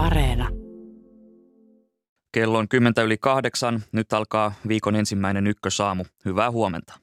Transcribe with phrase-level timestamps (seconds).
[0.00, 0.48] Areena.
[2.32, 3.82] Kello on kymmentä yli kahdeksan.
[3.92, 6.04] Nyt alkaa viikon ensimmäinen ykkösaamu.
[6.24, 6.94] Hyvää huomenta.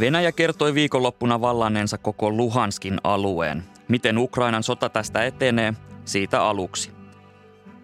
[0.00, 3.64] Venäjä kertoi viikonloppuna vallanneensa koko Luhanskin alueen.
[3.88, 5.74] Miten Ukrainan sota tästä etenee?
[6.04, 6.90] Siitä aluksi.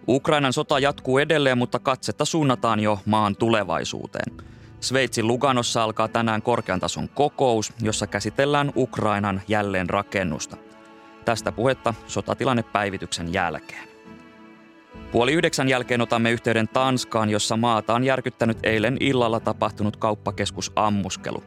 [0.07, 4.56] Ukrainan sota jatkuu edelleen, mutta katsetta suunnataan jo maan tulevaisuuteen.
[4.79, 10.57] Sveitsin Luganossa alkaa tänään korkean tason kokous, jossa käsitellään Ukrainan jälleenrakennusta.
[11.25, 13.87] Tästä puhetta sotatilannepäivityksen jälkeen.
[15.11, 21.43] Puoli yhdeksän jälkeen otamme yhteyden Tanskaan, jossa maata on järkyttänyt eilen illalla tapahtunut kauppakeskus ammuskelu.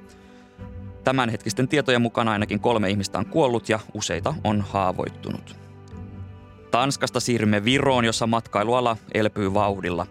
[1.05, 5.57] Tämänhetkisten tietojen mukaan ainakin kolme ihmistä on kuollut ja useita on haavoittunut.
[6.71, 10.07] Tanskasta siirrymme Viroon, jossa matkailuala elpyy vauhdilla.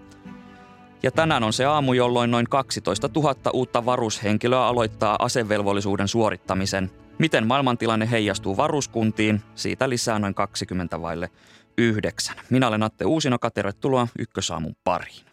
[1.03, 6.91] Ja tänään on se aamu, jolloin noin 12 000 uutta varushenkilöä aloittaa asevelvollisuuden suorittamisen.
[7.17, 9.41] Miten maailmantilanne heijastuu varuskuntiin?
[9.55, 11.29] Siitä lisää noin 20 vaille
[11.77, 12.35] yhdeksän.
[12.49, 15.25] Minä olen Atte Uusinoka, tervetuloa Ykkösaamun pariin.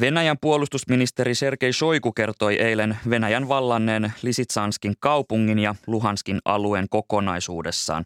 [0.00, 8.04] Venäjän puolustusministeri Sergei Shoigu kertoi eilen Venäjän vallanneen Lisitsanskin kaupungin ja Luhanskin alueen kokonaisuudessaan.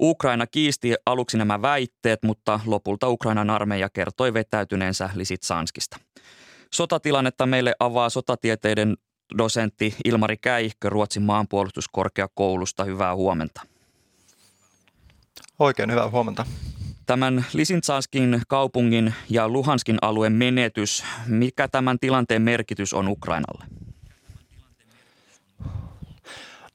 [0.00, 5.96] Ukraina kiisti aluksi nämä väitteet, mutta lopulta Ukrainan armeija kertoi vetäytyneensä Lisitsanskista.
[6.74, 8.96] Sotatilannetta meille avaa sotatieteiden
[9.38, 12.84] dosentti Ilmari Käihkö Ruotsin maanpuolustuskorkeakoulusta.
[12.84, 13.60] Hyvää huomenta.
[15.58, 16.46] Oikein hyvää huomenta.
[17.06, 23.64] Tämän Lisintsanskin kaupungin ja Luhanskin alueen menetys, mikä tämän tilanteen merkitys on Ukrainalle?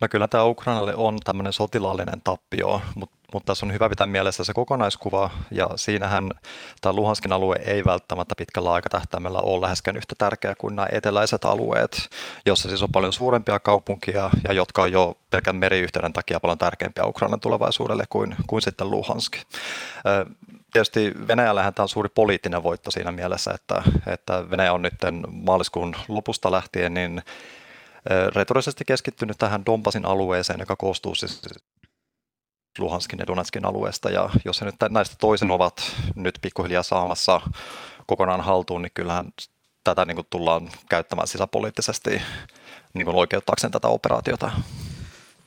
[0.03, 4.43] No kyllä tämä Ukrainalle on tämmöinen sotilaallinen tappio, mutta mutta tässä on hyvä pitää mielessä
[4.43, 6.31] se kokonaiskuva, ja siinähän
[6.81, 12.09] tämä Luhanskin alue ei välttämättä pitkällä aikatähtäimellä ole läheskään yhtä tärkeä kuin nämä eteläiset alueet,
[12.45, 17.05] jossa siis on paljon suurempia kaupunkia, ja jotka on jo pelkän meriyhteyden takia paljon tärkeämpiä
[17.05, 19.37] Ukrainan tulevaisuudelle kuin, kuin sitten Luhansk.
[20.73, 24.93] Tietysti Venäjällähän tämä on suuri poliittinen voitto siinä mielessä, että, että Venäjä on nyt
[25.31, 27.21] maaliskuun lopusta lähtien niin
[28.35, 31.41] retorisesti keskittynyt tähän Donbasin alueeseen, joka koostuu siis
[32.79, 37.41] Luhanskin ja Donetskin alueesta, ja jos he nyt näistä toisen ovat nyt pikkuhiljaa saamassa
[38.07, 39.25] kokonaan haltuun, niin kyllähän
[39.83, 42.21] tätä niin kuin tullaan käyttämään sisäpoliittisesti
[42.93, 44.51] niin kuin oikeuttaakseen tätä operaatiota.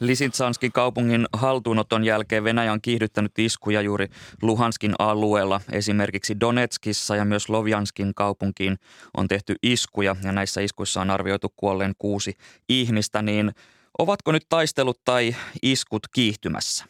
[0.00, 4.08] Lisitsanskin kaupungin haltuunoton jälkeen Venäjä on kiihdyttänyt iskuja juuri
[4.42, 5.60] Luhanskin alueella.
[5.72, 8.78] Esimerkiksi Donetskissa ja myös Lovjanskin kaupunkiin
[9.16, 12.36] on tehty iskuja ja näissä iskuissa on arvioitu kuolleen kuusi
[12.68, 13.22] ihmistä.
[13.22, 13.52] Niin
[13.98, 16.84] ovatko nyt taistelut tai iskut kiihtymässä?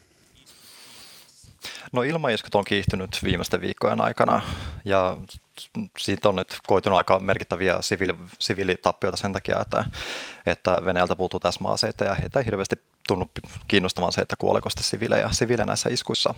[1.92, 4.42] No ilmaiskut on kiihtynyt viimeisten viikkojen aikana
[4.84, 5.16] ja
[5.98, 9.84] siitä on nyt koitunut aika merkittäviä siviili, siviilitappioita sen takia, että,
[10.46, 13.30] että Venäjältä puuttuu täsmäaseita ja heitä ei hirveästi tunnu
[13.68, 16.34] kiinnostamaan se, että kuoleeko sitten siviilejä, siviilejä näissä iskuissa.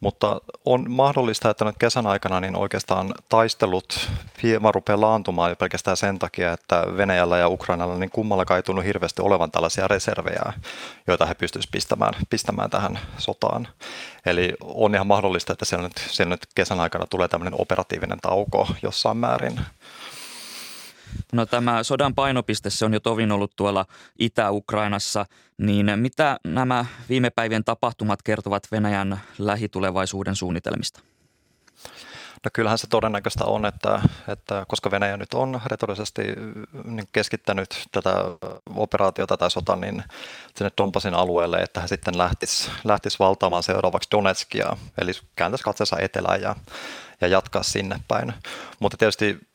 [0.00, 4.10] Mutta on mahdollista, että nyt kesän aikana niin oikeastaan taistelut
[4.42, 8.82] hieman rupeaa laantumaan jo pelkästään sen takia, että Venäjällä ja Ukrainalla niin kummallakaan ei tunnu
[8.82, 10.52] hirveästi olevan tällaisia reservejä,
[11.06, 13.68] joita he pystyisivät pistämään, pistämään tähän sotaan.
[14.26, 18.68] Eli on ihan mahdollista, että siellä nyt, siellä nyt kesän aikana tulee tämmöinen operatiivinen tauko
[18.82, 19.60] jossain määrin.
[21.32, 23.86] No tämä sodan painopiste, se on jo tovin ollut tuolla
[24.18, 25.26] Itä-Ukrainassa,
[25.58, 31.00] niin mitä nämä viime päivien tapahtumat kertovat Venäjän lähitulevaisuuden suunnitelmista?
[32.44, 36.22] No kyllähän se todennäköistä on, että, että koska Venäjä nyt on retorisesti
[36.84, 38.14] niin keskittänyt tätä
[38.74, 40.04] operaatiota tai sota niin
[40.56, 46.42] sinne Donbasin alueelle, että hän sitten lähtisi, lähtisi valtaamaan seuraavaksi Donetskia, eli kääntäisi katseensa etelään
[46.42, 46.56] ja,
[47.20, 48.32] ja jatkaa sinne päin.
[48.78, 49.49] Mutta tietysti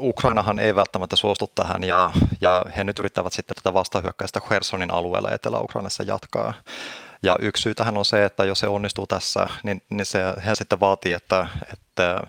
[0.00, 2.10] Ukrainahan ei välttämättä suostu tähän ja,
[2.40, 6.54] ja he nyt yrittävät sitten tätä vastahyökkäystä Khersonin alueella Etelä-Ukrainassa jatkaa.
[7.22, 10.54] Ja yksi syy tähän on se, että jos se onnistuu tässä, niin, niin se he
[10.54, 12.20] sitten vaatii, että, että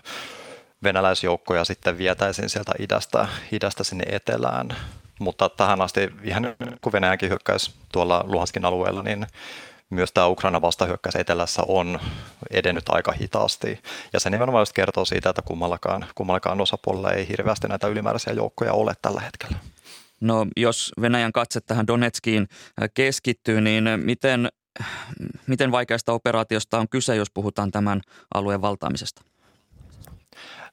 [0.82, 4.76] venäläisjoukkoja sitten vietäisiin sieltä idästä, idästä sinne etelään.
[5.20, 9.26] Mutta tähän asti, ihan kun Venäjänkin hyökkäys tuolla Luhanskin alueella, niin
[9.94, 12.00] myös tämä Ukraina vastahyökkäys etelässä on
[12.50, 13.82] edennyt aika hitaasti.
[14.12, 18.72] Ja se nimenomaan just kertoo siitä, että kummallakaan, kummallakaan osapuolella ei hirveästi näitä ylimääräisiä joukkoja
[18.72, 19.56] ole tällä hetkellä.
[20.20, 22.48] No jos Venäjän katse tähän Donetskiin
[22.94, 24.48] keskittyy, niin miten,
[25.46, 28.00] miten vaikeasta operaatiosta on kyse, jos puhutaan tämän
[28.34, 29.22] alueen valtaamisesta?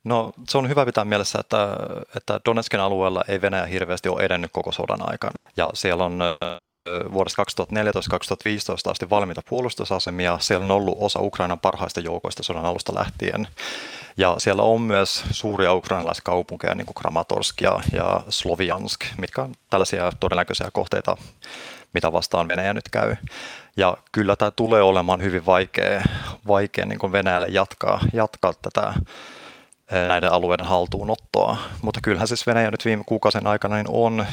[0.03, 1.67] No se on hyvä pitää mielessä, että,
[2.15, 5.33] että Donetskin alueella ei Venäjä hirveästi ole edennyt koko sodan aikana.
[5.57, 6.19] Ja siellä on
[7.13, 7.43] vuodesta
[8.87, 10.37] 2014-2015 asti valmiita puolustusasemia.
[10.39, 13.47] Siellä on ollut osa Ukrainan parhaista joukoista sodan alusta lähtien.
[14.17, 20.11] Ja siellä on myös suuria ukrainalaiskaupunkeja, niin kuin Kramatorsk ja, ja Sloviansk, mitkä on tällaisia
[20.19, 21.17] todennäköisiä kohteita,
[21.93, 23.15] mitä vastaan Venäjä nyt käy.
[23.77, 26.01] Ja kyllä tämä tulee olemaan hyvin vaikea,
[26.47, 28.93] vaikea niin kuin Venäjälle jatkaa, jatkaa tätä
[30.07, 31.57] näiden alueiden haltuunottoa.
[31.81, 34.25] Mutta kyllähän siis Venäjä nyt viime kuukausien aikana niin on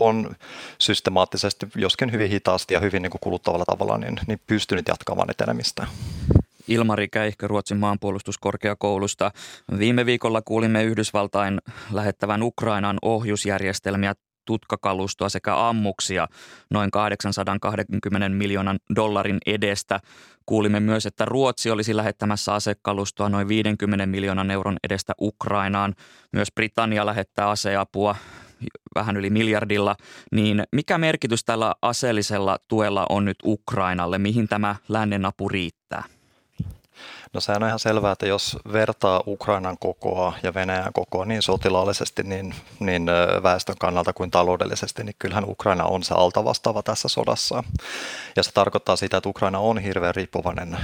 [0.00, 0.36] on
[0.78, 5.86] systemaattisesti, joskin hyvin hitaasti ja hyvin niin kuin kuluttavalla tavalla, niin, niin pystynyt jatkamaan etenemistä.
[6.68, 9.32] Ilmari Käihkö Ruotsin maanpuolustuskorkeakoulusta.
[9.78, 11.60] Viime viikolla kuulimme Yhdysvaltain
[11.92, 14.14] lähettävän Ukrainan ohjusjärjestelmiä
[14.44, 16.28] tutkakalustoa sekä ammuksia
[16.70, 20.00] noin 820 miljoonan dollarin edestä.
[20.46, 25.94] Kuulimme myös, että Ruotsi olisi lähettämässä asekalustoa noin 50 miljoonan euron edestä Ukrainaan.
[26.32, 28.16] Myös Britannia lähettää aseapua
[28.94, 29.96] vähän yli miljardilla,
[30.32, 34.18] niin mikä merkitys tällä aseellisella tuella on nyt Ukrainalle?
[34.18, 36.04] Mihin tämä lännen apu riittää?
[37.32, 42.22] No sehän on ihan selvää, että jos vertaa Ukrainan kokoa ja Venäjän kokoa niin sotilaallisesti,
[42.22, 43.06] niin, niin
[43.42, 47.64] väestön kannalta kuin taloudellisesti, niin kyllähän Ukraina on se altavastaava tässä sodassa.
[48.36, 50.78] Ja se tarkoittaa sitä, että Ukraina on hirveän riippuvainen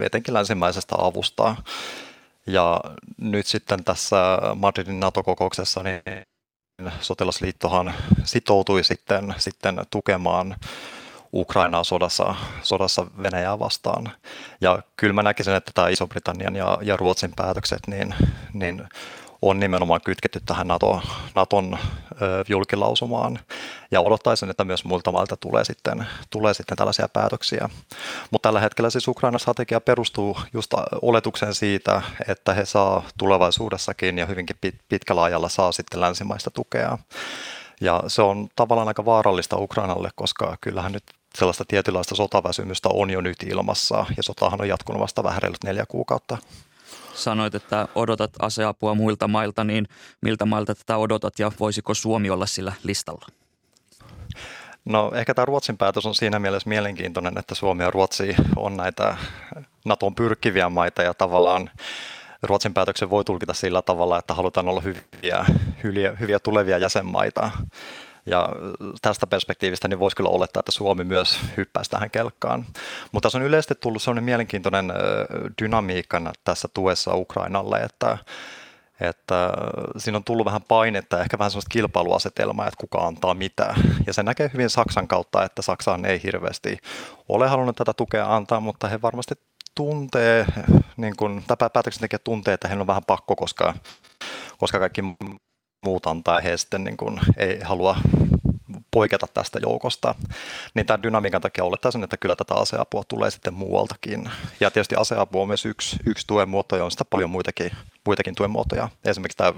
[0.00, 1.56] etenkin länsimäisestä avusta.
[2.46, 2.80] Ja
[3.20, 4.16] nyt sitten tässä
[4.54, 6.02] Madridin NATO-kokouksessa niin
[7.00, 7.94] sotilasliittohan
[8.24, 10.56] sitoutui sitten, sitten tukemaan
[11.32, 14.12] Ukrainaa sodassa, sodassa Venäjää vastaan.
[14.60, 18.14] Ja kyllä mä näkisin, että tämä Iso-Britannian ja, ja Ruotsin päätökset niin,
[18.52, 18.88] niin
[19.42, 21.02] on nimenomaan kytketty tähän NATO,
[21.34, 21.78] Naton
[22.22, 23.38] ö, julkilausumaan.
[23.90, 27.68] Ja odottaisin, että myös muilta mailta tulee sitten, tulee sitten tällaisia päätöksiä.
[28.30, 34.26] Mutta tällä hetkellä siis Ukrainan strategia perustuu just oletukseen siitä, että he saa tulevaisuudessakin ja
[34.26, 34.56] hyvinkin
[34.88, 36.98] pitkällä ajalla saa sitten länsimaista tukea.
[37.80, 41.04] Ja se on tavallaan aika vaarallista Ukrainalle, koska kyllähän nyt
[41.38, 45.86] sellaista tietynlaista sotaväsymystä on jo nyt ilmassa, ja sotahan on jatkunut vasta vähän reilut neljä
[45.86, 46.38] kuukautta.
[47.14, 49.88] Sanoit, että odotat aseapua muilta mailta, niin
[50.20, 53.26] miltä mailta tätä odotat ja voisiko Suomi olla sillä listalla?
[54.84, 59.16] No ehkä tämä Ruotsin päätös on siinä mielessä mielenkiintoinen, että Suomi ja Ruotsi on näitä
[59.84, 61.70] NATOn pyrkiviä maita ja tavallaan
[62.42, 65.44] Ruotsin päätöksen voi tulkita sillä tavalla, että halutaan olla hyviä,
[65.82, 67.50] hyviä, hyviä tulevia jäsenmaita.
[68.26, 68.48] Ja
[69.02, 72.66] tästä perspektiivistä niin voisi kyllä olettaa, että Suomi myös hyppäisi tähän kelkkaan.
[73.12, 74.92] Mutta tässä on yleisesti tullut sellainen mielenkiintoinen
[75.62, 78.18] dynamiikka tässä tuessa Ukrainalle, että
[79.00, 79.50] että
[79.96, 83.74] siinä on tullut vähän painetta, ehkä vähän sellaista kilpailuasetelmaa, että kuka antaa mitä.
[84.06, 86.78] Ja se näkee hyvin Saksan kautta, että Saksaan ei hirveästi
[87.28, 89.34] ole halunnut tätä tukea antaa, mutta he varmasti
[89.74, 90.46] tuntee,
[90.96, 93.74] niin kuin, tai päätöksentekijät tuntee, että heillä on vähän pakko, koska,
[94.58, 95.02] koska kaikki
[95.84, 97.96] muut antaa, he sitten niin kuin, ei halua
[98.90, 100.14] poiketa tästä joukosta,
[100.74, 104.30] niin tämän dynamiikan takia olettaisin, että kyllä tätä aseapua tulee sitten muualtakin.
[104.60, 107.70] Ja tietysti aseapu on myös yksi, yksi tuen muoto, ja on sitä paljon muitakin,
[108.06, 108.88] muitakin tuen muotoja.
[109.04, 109.52] Esimerkiksi tämä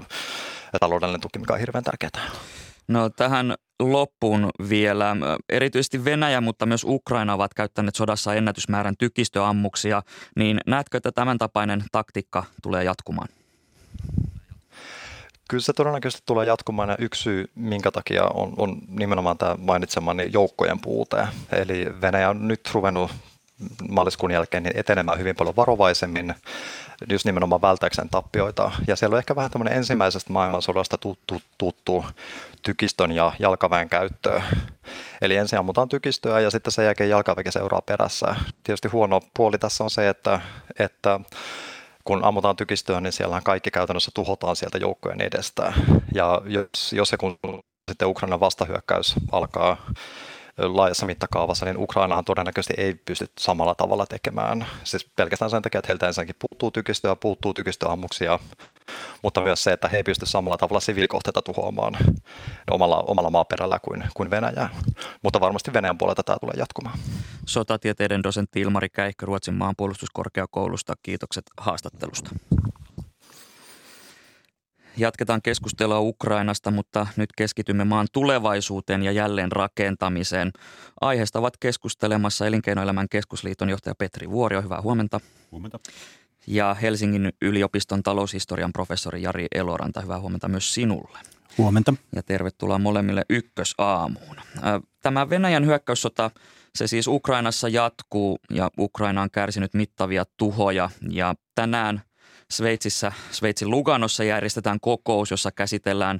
[0.79, 2.31] taloudellinen tuki, mikä on hirveän tärkeää.
[2.87, 5.15] No tähän loppuun vielä.
[5.49, 10.03] Erityisesti Venäjä, mutta myös Ukraina ovat käyttäneet sodassa ennätysmäärän tykistöammuksia.
[10.35, 13.27] Niin näetkö, että tämän tapainen taktiikka tulee jatkumaan?
[15.49, 20.29] Kyllä se todennäköisesti tulee jatkumaan ja yksi syy, minkä takia on, on nimenomaan tämä mainitsemani
[20.33, 21.27] joukkojen puute.
[21.51, 23.11] Eli Venäjä on nyt ruvennut
[23.89, 26.35] maaliskuun jälkeen niin etenemään hyvin paljon varovaisemmin,
[27.09, 28.71] just nimenomaan välttääkseen tappioita.
[28.87, 32.05] Ja siellä on ehkä vähän tämmöinen ensimmäisestä maailmansodasta tuttu, tuttu
[32.61, 34.41] tykistön ja jalkaväen käyttö.
[35.21, 38.35] Eli ensin ammutaan tykistöä ja sitten sen jälkeen jalkaväki seuraa perässä.
[38.63, 40.41] Tietysti huono puoli tässä on se, että,
[40.79, 41.19] että
[42.07, 45.73] kun ammutaan tykistöä, niin siellähän kaikki käytännössä tuhotaan sieltä joukkojen edestä.
[46.13, 47.37] Ja jos, jos ja kun
[47.91, 49.77] sitten Ukrainan vastahyökkäys alkaa
[50.57, 54.65] laajassa mittakaavassa, niin Ukrainahan todennäköisesti ei pysty samalla tavalla tekemään.
[54.83, 58.39] Siis pelkästään sen takia, että heiltä ensinnäkin puuttuu tykistöä, puuttuu tykistöammuksia,
[59.21, 61.97] mutta myös se, että he ei pysty samalla tavalla siviilikohteita tuhoamaan
[62.71, 64.69] omalla, omalla maaperällä kuin, kuin Venäjä.
[65.23, 66.99] Mutta varmasti Venäjän puolelta tämä tulee jatkumaan.
[67.45, 70.93] Sotatieteiden dosentti Ilmari Käihkö Ruotsin maanpuolustuskorkeakoulusta.
[71.03, 72.29] Kiitokset haastattelusta.
[74.97, 80.51] Jatketaan keskustelua Ukrainasta, mutta nyt keskitymme maan tulevaisuuteen ja jälleen rakentamiseen.
[81.01, 84.61] Aiheesta ovat keskustelemassa Elinkeinoelämän keskusliiton johtaja Petri Vuorio.
[84.61, 85.19] Hyvää huomenta.
[85.51, 85.79] Huomenta.
[86.47, 90.01] Ja Helsingin yliopiston taloushistorian professori Jari Eloranta.
[90.01, 91.19] Hyvää huomenta myös sinulle.
[91.57, 91.93] Huomenta.
[92.15, 94.35] Ja tervetuloa molemmille ykkösaamuun.
[95.01, 96.31] Tämä Venäjän hyökkäyssota,
[96.75, 100.89] se siis Ukrainassa jatkuu ja Ukraina on kärsinyt mittavia tuhoja.
[101.09, 102.01] Ja tänään
[102.51, 106.19] Sveitsissä, Sveitsin Luganossa järjestetään kokous, jossa käsitellään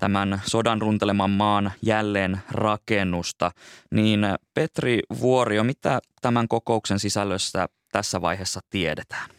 [0.00, 3.50] tämän sodan runteleman maan jälleen rakennusta.
[3.90, 4.20] Niin
[4.54, 9.30] Petri Vuorio, mitä tämän kokouksen sisällössä tässä vaiheessa tiedetään?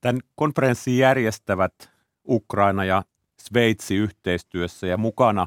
[0.00, 1.90] Tämän konferenssin järjestävät
[2.28, 3.02] Ukraina ja
[3.40, 5.46] Sveitsi yhteistyössä ja mukana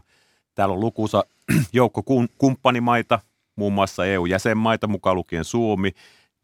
[0.56, 1.24] täällä on lukuisa
[1.74, 2.04] joukko
[2.38, 3.20] kumppanimaita,
[3.56, 5.92] muun muassa EU-jäsenmaita, mukaan lukien Suomi,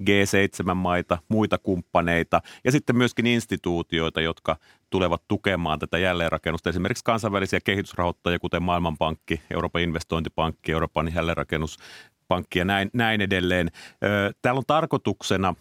[0.03, 4.57] G7-maita, muita kumppaneita ja sitten myöskin instituutioita, jotka
[4.89, 6.69] tulevat tukemaan tätä jälleenrakennusta.
[6.69, 13.71] Esimerkiksi kansainvälisiä kehitysrahoittajia, kuten Maailmanpankki, Euroopan investointipankki, Euroopan jälleenrakennuspankki ja näin, näin edelleen.
[14.41, 15.55] Täällä on tarkoituksena,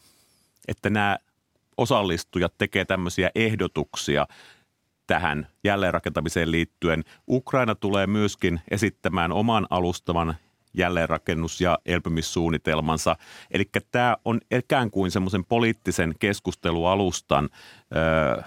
[0.69, 1.19] että nämä
[1.77, 4.27] osallistujat tekee tämmöisiä ehdotuksia
[5.07, 7.05] tähän jälleenrakentamiseen liittyen.
[7.29, 10.37] Ukraina tulee myöskin esittämään oman alustavan
[10.75, 13.17] jälleenrakennus- ja elpymissuunnitelmansa.
[13.51, 17.49] Eli tämä on ikään kuin semmoisen poliittisen keskustelualustan
[18.37, 18.43] ö,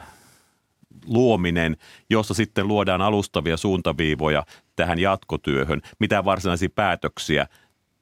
[1.05, 1.77] luominen,
[2.09, 4.43] jossa sitten luodaan alustavia suuntaviivoja
[4.75, 5.81] tähän jatkotyöhön.
[5.99, 7.47] Mitä varsinaisia päätöksiä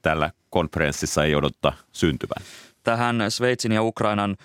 [0.01, 2.43] tällä konferenssissa ei odottaa syntyvän?
[2.83, 4.37] Tähän Sveitsin ja Ukrainan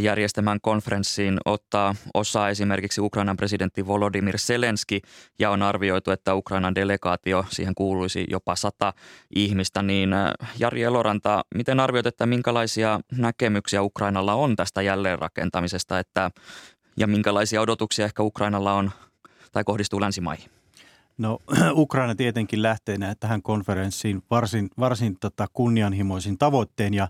[0.00, 5.00] järjestämään konferenssiin ottaa osaa esimerkiksi Ukrainan presidentti Volodymyr Zelenski
[5.38, 8.92] ja on arvioitu, että Ukrainan delegaatio, siihen kuuluisi jopa sata
[9.34, 9.82] ihmistä.
[9.82, 10.10] Niin
[10.58, 16.30] Jari Eloranta, miten arvioit, että minkälaisia näkemyksiä Ukrainalla on tästä jälleenrakentamisesta että,
[16.96, 18.90] ja minkälaisia odotuksia ehkä Ukrainalla on
[19.52, 20.50] tai kohdistuu länsimaihin?
[21.18, 21.38] No
[21.72, 27.08] Ukraina tietenkin lähtee tähän konferenssiin varsin, varsin tota kunnianhimoisin tavoitteen ja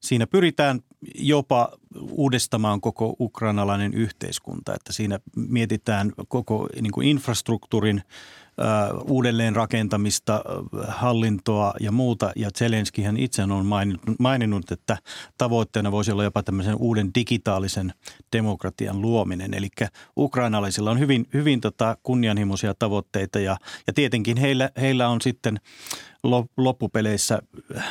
[0.00, 0.80] siinä pyritään
[1.14, 1.68] jopa
[2.10, 8.02] uudistamaan koko ukrainalainen yhteiskunta, että siinä mietitään koko niin kuin infrastruktuurin
[9.08, 10.44] uudelleen rakentamista,
[10.88, 12.32] hallintoa ja muuta.
[12.36, 13.66] Ja Zelenskihän itse on
[14.18, 14.98] maininnut, että
[15.38, 17.94] tavoitteena voisi olla jopa tämmöisen uuden digitaalisen
[18.32, 19.54] demokratian luominen.
[19.54, 19.68] Eli
[20.16, 23.56] ukrainalaisilla on hyvin, hyvin tota kunnianhimoisia tavoitteita ja,
[23.86, 25.60] ja tietenkin heillä, heillä on sitten
[26.56, 27.42] loppupeleissä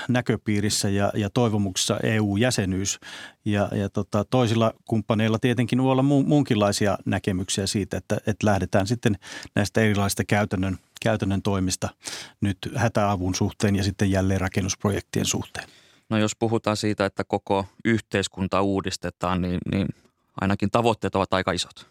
[0.08, 3.00] näköpiirissä ja, ja toivomuksessa EU-jäsenyys.
[3.46, 8.88] Ja, ja tota, toisilla kumppaneilla tietenkin voi olla mu, muunkinlaisia näkemyksiä siitä, että, että lähdetään
[8.88, 9.16] sitten
[9.56, 11.90] näistä erilaisista käytännön, käytännön toimista
[12.42, 15.70] nyt hätäavun suhteen ja sitten jälleen rakennusprojektien suhteen.
[16.10, 19.88] No jos puhutaan siitä, että koko yhteiskunta uudistetaan, niin, niin
[20.42, 21.88] ainakin tavoitteet ovat aika isot.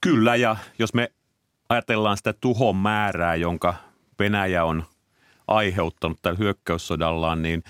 [0.00, 1.12] Kyllä ja jos me
[1.68, 3.74] ajatellaan sitä tuhon määrää, jonka
[4.18, 4.84] Venäjä on
[5.48, 7.62] aiheuttanut tällä hyökkäyssodallaan, niin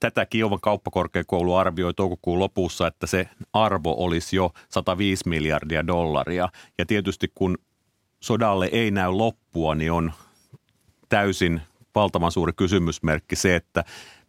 [0.00, 6.48] tätä Kiovan kauppakorkeakoulu arvioi toukokuun lopussa, että se arvo olisi jo 105 miljardia dollaria.
[6.78, 7.58] Ja tietysti kun
[8.20, 10.12] sodalle ei näy loppua, niin on
[11.08, 11.60] täysin
[11.94, 13.84] valtavan suuri kysymysmerkki se, että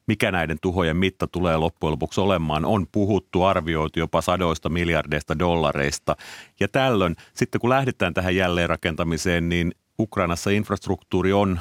[0.07, 2.65] mikä näiden tuhojen mitta tulee loppujen lopuksi olemaan.
[2.65, 6.15] On puhuttu, arvioitu jopa sadoista miljardeista dollareista.
[6.59, 11.59] Ja tällöin, sitten kun lähdetään tähän jälleenrakentamiseen, niin Ukrainassa infrastruktuuri on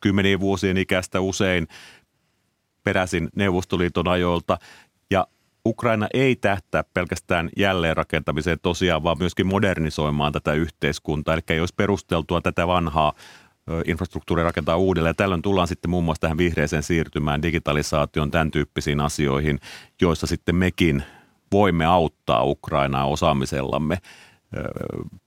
[0.00, 1.68] kymmenien vuosien ikäistä usein
[2.84, 4.58] peräisin Neuvostoliiton ajoilta.
[5.10, 5.26] Ja
[5.66, 11.34] Ukraina ei tähtää pelkästään jälleenrakentamiseen tosiaan, vaan myöskin modernisoimaan tätä yhteiskuntaa.
[11.34, 13.12] Eli ei olisi perusteltua tätä vanhaa
[13.84, 15.16] infrastruktuuria rakentaa uudelleen.
[15.16, 19.58] Tällöin tullaan sitten muun muassa tähän vihreiseen siirtymään, digitalisaation, tämän tyyppisiin asioihin,
[20.00, 21.02] joissa sitten mekin
[21.52, 23.98] voimme auttaa Ukrainaa osaamisellamme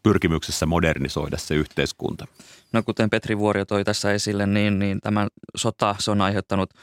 [0.03, 2.27] pyrkimyksessä modernisoida se yhteiskunta.
[2.73, 6.73] No kuten Petri Vuorio toi tässä esille, niin, niin tämä sota se on aiheuttanut,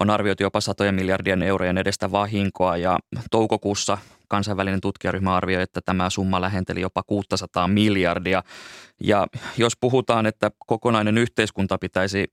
[0.00, 2.98] on arvioitu jopa satojen miljardien eurojen edestä vahinkoa ja
[3.30, 3.98] toukokuussa
[4.28, 8.42] kansainvälinen tutkijaryhmä arvioi, että tämä summa lähenteli jopa 600 miljardia.
[9.00, 9.26] Ja
[9.56, 12.24] jos puhutaan, että kokonainen yhteiskunta pitäisi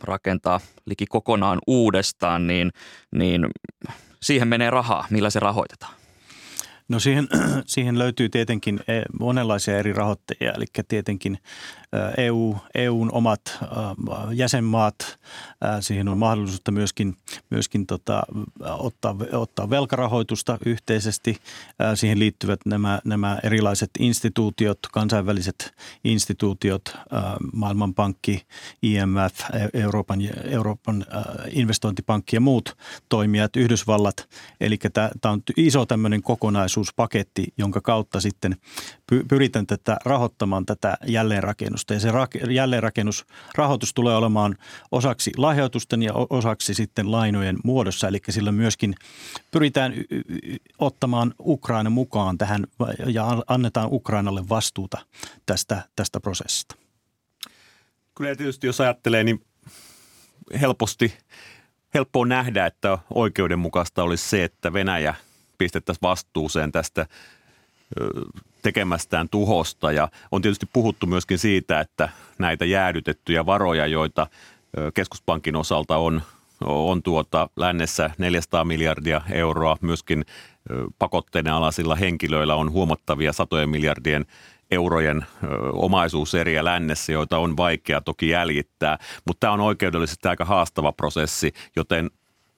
[0.00, 2.70] rakentaa liki kokonaan uudestaan, niin,
[3.14, 3.46] niin
[4.22, 5.06] siihen menee rahaa.
[5.10, 5.92] Millä se rahoitetaan?
[6.88, 7.28] No siihen,
[7.66, 11.38] siihen löytyy tietenkin eh, monenlaisia eri rahoittajia, eli tietenkin
[12.16, 13.40] EU, EUn omat
[14.32, 15.18] jäsenmaat.
[15.80, 17.16] Siihen on mahdollisuutta myöskin,
[17.50, 18.22] myöskin tota,
[18.60, 21.36] ottaa, ottaa velkarahoitusta yhteisesti.
[21.94, 26.96] Siihen liittyvät nämä, nämä erilaiset instituutiot, kansainväliset instituutiot,
[27.52, 28.42] Maailmanpankki,
[28.82, 31.06] IMF, e, Euroopan, Euroopan
[31.50, 32.76] investointipankki ja muut
[33.08, 34.28] toimijat, Yhdysvallat.
[34.60, 34.78] Eli
[35.20, 38.56] tämä on iso tämmöinen kokonaisuuspaketti, jonka kautta sitten
[39.28, 41.77] pyritään tätä rahoittamaan tätä jälleenrakennusta.
[41.94, 42.08] Ja se
[42.50, 44.56] jälleenrakennusrahoitus tulee olemaan
[44.90, 48.08] osaksi lahjoitusten ja osaksi sitten lainojen muodossa.
[48.08, 48.94] Eli sillä myöskin
[49.50, 49.94] pyritään
[50.78, 52.66] ottamaan Ukraina mukaan tähän
[53.06, 54.98] ja annetaan Ukrainalle vastuuta
[55.46, 56.74] tästä, tästä prosessista.
[58.14, 59.44] Kyllä tietysti jos ajattelee, niin
[60.60, 61.18] helposti
[61.94, 65.14] helppoa nähdä, että oikeudenmukaista olisi se, että Venäjä
[65.58, 67.06] pistettäisiin vastuuseen tästä
[68.62, 69.92] tekemästään tuhosta.
[69.92, 74.26] Ja on tietysti puhuttu myöskin siitä, että näitä jäädytettyjä varoja, joita
[74.94, 76.22] keskuspankin osalta on,
[76.64, 80.24] on tuota lännessä 400 miljardia euroa, myöskin
[80.98, 84.26] pakotteiden alasilla henkilöillä on huomattavia satojen miljardien
[84.70, 85.26] eurojen
[85.72, 92.10] omaisuuseriä lännessä, joita on vaikea toki jäljittää, mutta tämä on oikeudellisesti aika haastava prosessi, joten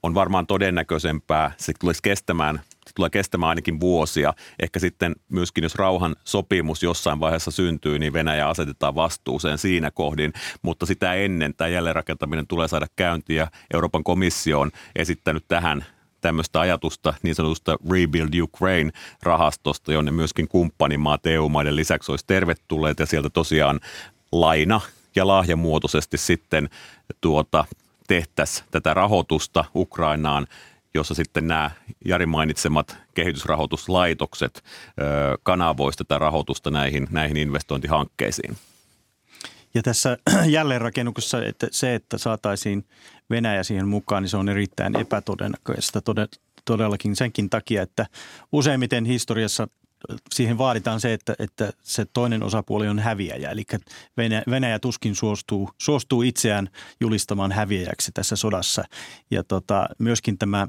[0.02, 4.34] on varmaan todennäköisempää, se tulisi kestämään se tulee kestämään ainakin vuosia.
[4.62, 10.32] Ehkä sitten myöskin, jos rauhan sopimus jossain vaiheessa syntyy, niin Venäjä asetetaan vastuuseen siinä kohdin.
[10.62, 15.84] Mutta sitä ennen tämä jälleenrakentaminen tulee saada käyntiin ja Euroopan komissio on esittänyt tähän
[16.20, 23.30] tämmöistä ajatusta niin sanotusta Rebuild Ukraine-rahastosta, jonne myöskin kumppanimaat EU-maiden lisäksi olisi tervetulleet ja sieltä
[23.30, 23.80] tosiaan
[24.32, 24.80] laina
[25.16, 26.70] ja lahjamuotoisesti sitten
[27.20, 27.64] tuota,
[28.08, 30.46] tehtäisiin tätä rahoitusta Ukrainaan,
[30.94, 31.70] jossa sitten nämä
[32.04, 34.64] Jari mainitsemat kehitysrahoituslaitokset
[35.42, 38.56] kanavoisivat tätä rahoitusta näihin, näihin investointihankkeisiin.
[39.74, 42.84] Ja tässä jälleenrakennuksessa että se, että saataisiin
[43.30, 46.00] Venäjä siihen mukaan, niin se on erittäin epätodennäköistä
[46.64, 48.06] todellakin senkin takia, että
[48.52, 49.68] useimmiten historiassa
[50.34, 53.50] siihen vaaditaan se, että, että se toinen osapuoli on häviäjä.
[53.50, 53.64] Eli
[54.16, 56.68] Venäjä, Venäjä tuskin suostuu, suostuu itseään
[57.00, 58.84] julistamaan häviäjäksi tässä sodassa.
[59.30, 60.68] Ja tota, myöskin tämä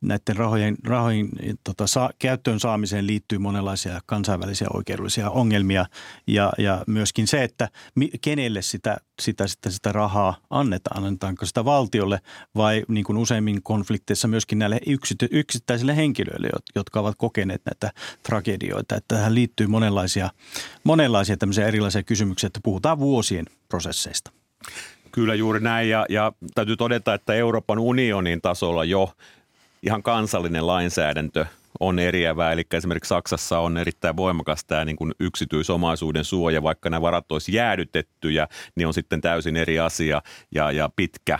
[0.00, 1.28] näiden rahojen, rahojen
[1.64, 5.86] tota, sa, käyttöön saamiseen liittyy monenlaisia kansainvälisiä oikeudellisia ongelmia
[6.26, 11.04] ja, ja myöskin se, että mi, kenelle sitä, sitä, sitä, sitä rahaa annetaan.
[11.04, 12.20] Annetaanko sitä valtiolle
[12.54, 17.92] vai niin kuin useimmin konflikteissa myöskin näille yksity, yksittäisille henkilöille, jotka ovat kokeneet näitä
[18.22, 18.96] tragedioita.
[18.96, 20.30] Että tähän liittyy monenlaisia,
[20.84, 24.30] monenlaisia tämmöisiä erilaisia kysymyksiä, että puhutaan vuosien prosesseista.
[25.12, 29.10] Kyllä juuri näin ja, ja täytyy todeta, että Euroopan unionin tasolla jo–
[29.82, 31.46] ihan kansallinen lainsäädäntö
[31.80, 32.52] on eriävää.
[32.52, 37.52] Eli esimerkiksi Saksassa on erittäin voimakas tämä niin kuin yksityisomaisuuden suoja, vaikka nämä varat olisi
[37.52, 40.22] jäädytettyjä, niin on sitten täysin eri asia
[40.54, 41.38] ja, ja pitkä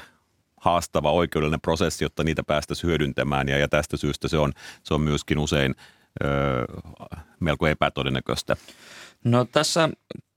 [0.57, 5.01] haastava oikeudellinen prosessi, jotta niitä päästäisiin hyödyntämään ja, ja tästä syystä se on, se on
[5.01, 5.75] myöskin usein
[6.25, 6.27] ö,
[7.41, 8.57] melko epätodennäköistä.
[9.25, 9.89] No tässä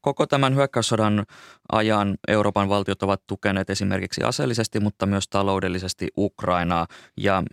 [0.02, 1.26] koko tämän hyökkäyssodan
[1.72, 6.88] ajan Euroopan valtiot ovat tukeneet esimerkiksi aseellisesti, mutta myös taloudellisesti Ukrainaa
[7.18, 7.44] ja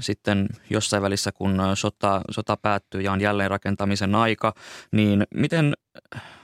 [0.00, 4.54] sitten jossain välissä, kun sota, sota päättyy ja on jälleen rakentamisen aika,
[4.92, 5.74] niin miten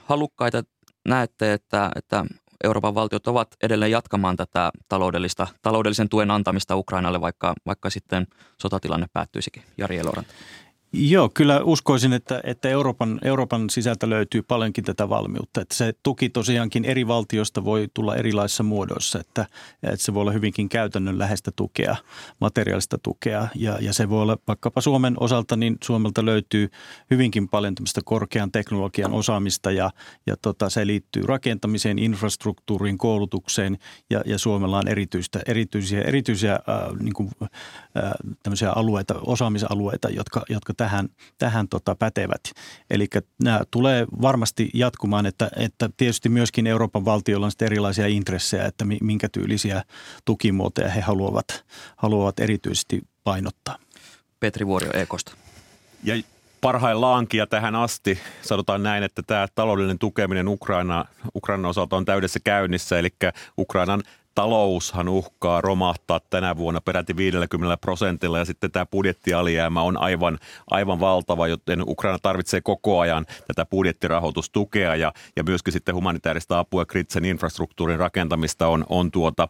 [0.05, 0.63] halukkaita
[1.07, 2.25] näette, että, että
[2.63, 8.27] Euroopan valtiot ovat edelleen jatkamaan tätä taloudellista, taloudellisen tuen antamista Ukrainalle, vaikka, vaikka sitten
[8.61, 9.63] sotatilanne päättyisikin?
[9.77, 10.33] Jari Eloranta.
[10.97, 15.61] Joo, kyllä uskoisin, että, että Euroopan, Euroopan sisältä löytyy paljonkin tätä valmiutta.
[15.61, 19.45] Että se tuki tosiaankin eri valtioista voi tulla erilaisissa muodoissa, että,
[19.83, 21.95] että se voi olla hyvinkin käytännön läheistä tukea,
[22.41, 23.47] materiaalista tukea.
[23.55, 26.69] Ja, ja se voi olla vaikkapa Suomen osalta, niin Suomelta löytyy
[27.11, 29.91] hyvinkin paljon tämmöistä korkean teknologian osaamista ja,
[30.27, 33.77] ja tota, se liittyy rakentamiseen, infrastruktuuriin, koulutukseen
[34.09, 40.73] ja, ja Suomella on erityistä, erityisiä, erityisiä äh, niin kuin, äh, alueita, osaamisalueita, jotka, jotka
[40.85, 42.41] tähän, tähän tota pätevät.
[42.89, 43.07] Eli
[43.43, 49.29] nämä tulee varmasti jatkumaan, että, että tietysti myöskin Euroopan valtioilla on erilaisia intressejä, että minkä
[49.29, 49.83] tyylisiä
[50.25, 53.77] tukimuotoja he haluavat, haluavat erityisesti painottaa.
[54.39, 55.31] Petri Vuorio Ekosta.
[56.03, 56.15] Ja
[56.61, 62.39] parhaillaankin ja tähän asti sanotaan näin, että tämä taloudellinen tukeminen Ukraina, Ukrainan osalta on täydessä
[62.43, 63.09] käynnissä, eli
[63.57, 64.03] Ukrainan
[64.35, 70.39] taloushan uhkaa romahtaa tänä vuonna peräti 50 prosentilla ja sitten tämä budjettialijäämä on aivan,
[70.71, 76.81] aivan valtava, joten Ukraina tarvitsee koko ajan tätä budjettirahoitustukea ja, ja myöskin sitten humanitaarista apua
[76.81, 79.47] ja kriittisen infrastruktuurin rakentamista on, on tuota,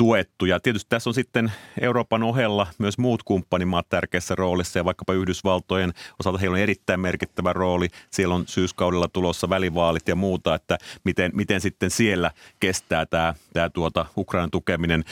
[0.00, 0.46] tuettu.
[0.46, 5.92] Ja tietysti tässä on sitten Euroopan ohella myös muut kumppanimaat tärkeässä roolissa ja vaikkapa Yhdysvaltojen
[6.18, 7.88] osalta heillä on erittäin merkittävä rooli.
[8.10, 13.70] Siellä on syyskaudella tulossa välivaalit ja muuta, että miten, miten sitten siellä kestää tämä, tämä
[13.70, 15.04] tuota Ukrainan tukeminen.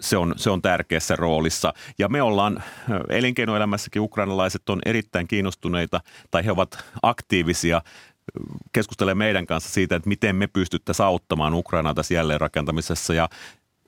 [0.00, 1.72] Se on, se on tärkeässä roolissa.
[1.98, 2.62] Ja me ollaan
[3.08, 7.82] elinkeinoelämässäkin ukrainalaiset on erittäin kiinnostuneita tai he ovat aktiivisia
[8.72, 13.14] keskustelee meidän kanssa siitä, että miten me pystyttäisiin auttamaan Ukrainaa tässä jälleenrakentamisessa.
[13.14, 13.28] Ja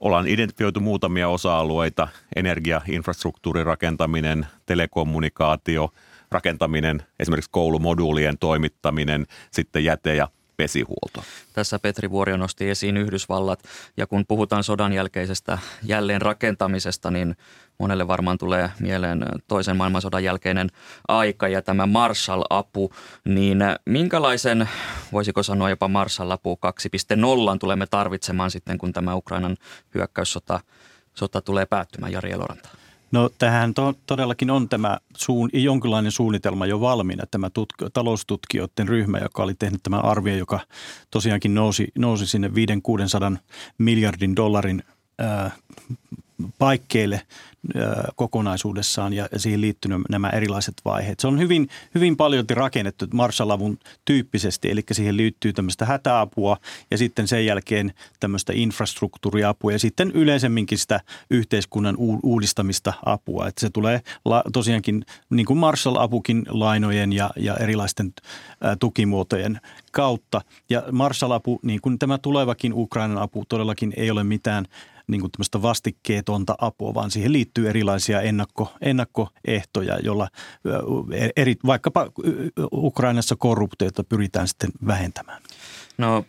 [0.04, 5.90] ollaan identifioitu muutamia osa-alueita, energia, infrastruktuurin rakentaminen, telekommunikaatio,
[6.30, 11.24] rakentaminen, esimerkiksi koulumoduulien toimittaminen, sitten jäte- ja vesihuolto.
[11.52, 13.62] Tässä Petri Vuorio nosti esiin Yhdysvallat
[13.96, 17.36] ja kun puhutaan sodan jälkeisestä jälleen rakentamisesta, niin
[17.78, 20.70] monelle varmaan tulee mieleen toisen maailmansodan jälkeinen
[21.08, 22.90] aika ja tämä Marshall-apu,
[23.24, 24.68] niin minkälaisen,
[25.12, 26.58] voisiko sanoa jopa Marshall-apu
[27.52, 29.56] 2.0 tulemme tarvitsemaan sitten, kun tämä Ukrainan
[29.94, 30.60] hyökkäyssota
[31.14, 32.68] sota tulee päättymään, Jari Eloranta?
[33.14, 39.18] No tähän to, todellakin on tämä suun, jonkinlainen suunnitelma jo valmiina, tämä tutk, taloustutkijoiden ryhmä,
[39.18, 40.60] joka oli tehnyt tämän arvio, joka
[41.10, 43.38] tosiaankin nousi, nousi sinne 500-600
[43.78, 44.82] miljardin dollarin
[45.18, 45.50] ää,
[46.58, 47.20] paikkeille
[48.16, 51.20] kokonaisuudessaan ja siihen liittynyt nämä erilaiset vaiheet.
[51.20, 56.56] Se on hyvin, hyvin paljon rakennettu Marshall-avun tyyppisesti, eli siihen liittyy tämmöistä hätäapua
[56.90, 63.48] ja sitten sen jälkeen tämmöistä infrastruktuuriapua ja sitten yleisemminkin sitä yhteiskunnan uudistamista apua.
[63.48, 64.00] Että se tulee
[64.52, 68.12] tosiaankin niin kuin Marshall-apukin lainojen ja, ja erilaisten
[68.80, 69.60] tukimuotojen
[69.92, 70.40] kautta.
[70.70, 74.66] Ja Marshall-apu, niin kuin tämä tulevakin Ukrainan apu, todellakin ei ole mitään
[75.06, 75.62] niin kuin tämmöistä
[76.32, 80.28] vastikkeetonta apua, vaan siihen liittyy erilaisia ennakko, ennakkoehtoja, joilla
[81.36, 82.10] eri, vaikkapa
[82.72, 85.42] Ukrainassa korruptiota pyritään sitten vähentämään.
[85.98, 86.24] No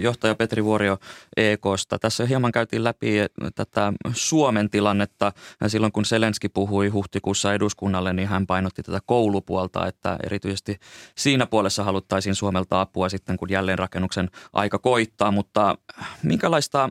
[0.00, 0.98] johtaja Petri Vuorio
[1.36, 1.98] EKsta.
[1.98, 3.12] Tässä hieman käytiin läpi
[3.54, 5.32] tätä Suomen tilannetta.
[5.66, 10.78] Silloin kun Selenski puhui huhtikuussa eduskunnalle, niin hän painotti tätä koulupuolta, että erityisesti
[11.16, 15.30] siinä puolessa haluttaisiin Suomelta apua sitten, kun jälleenrakennuksen aika koittaa.
[15.30, 15.78] Mutta
[16.22, 16.88] minkälaista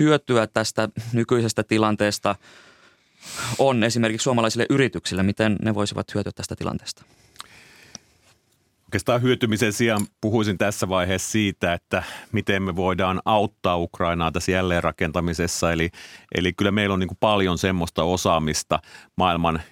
[0.00, 2.34] hyötyä tästä nykyisestä tilanteesta
[3.58, 5.22] on esimerkiksi suomalaisille yrityksille?
[5.22, 7.04] Miten ne voisivat hyötyä tästä tilanteesta?
[8.92, 12.02] Oikeastaan hyötymisen sijaan puhuisin tässä vaiheessa siitä, että
[12.32, 15.72] miten me voidaan auttaa Ukrainaa tässä jälleenrakentamisessa.
[15.72, 15.90] Eli,
[16.34, 18.78] eli kyllä meillä on niin paljon semmoista osaamista,
[19.16, 19.62] maailman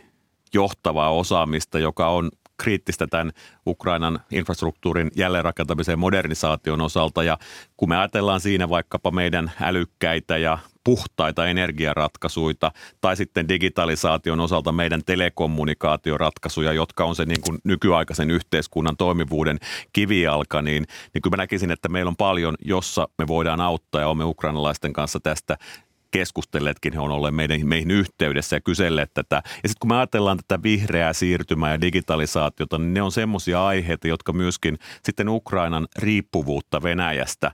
[0.55, 3.33] johtavaa osaamista, joka on kriittistä tämän
[3.66, 7.23] Ukrainan infrastruktuurin jälleenrakentamisen ja modernisaation osalta.
[7.23, 7.38] Ja
[7.77, 12.70] kun me ajatellaan siinä vaikkapa meidän älykkäitä ja puhtaita energiaratkaisuja
[13.01, 19.59] tai sitten digitalisaation osalta meidän telekommunikaatioratkaisuja, jotka on se niin kuin nykyaikaisen yhteiskunnan toimivuuden
[19.92, 24.07] kivijalka, niin, niin kyllä mä näkisin, että meillä on paljon, jossa me voidaan auttaa ja
[24.07, 25.57] olemme ukrainalaisten kanssa tästä
[26.11, 29.37] keskustelleetkin, he on olleet meidän, meihin yhteydessä ja kyselleet tätä.
[29.37, 34.09] Ja sitten kun me ajatellaan tätä vihreää siirtymää ja digitalisaatiota, niin ne on semmoisia aiheita,
[34.09, 37.53] jotka myöskin sitten Ukrainan riippuvuutta Venäjästä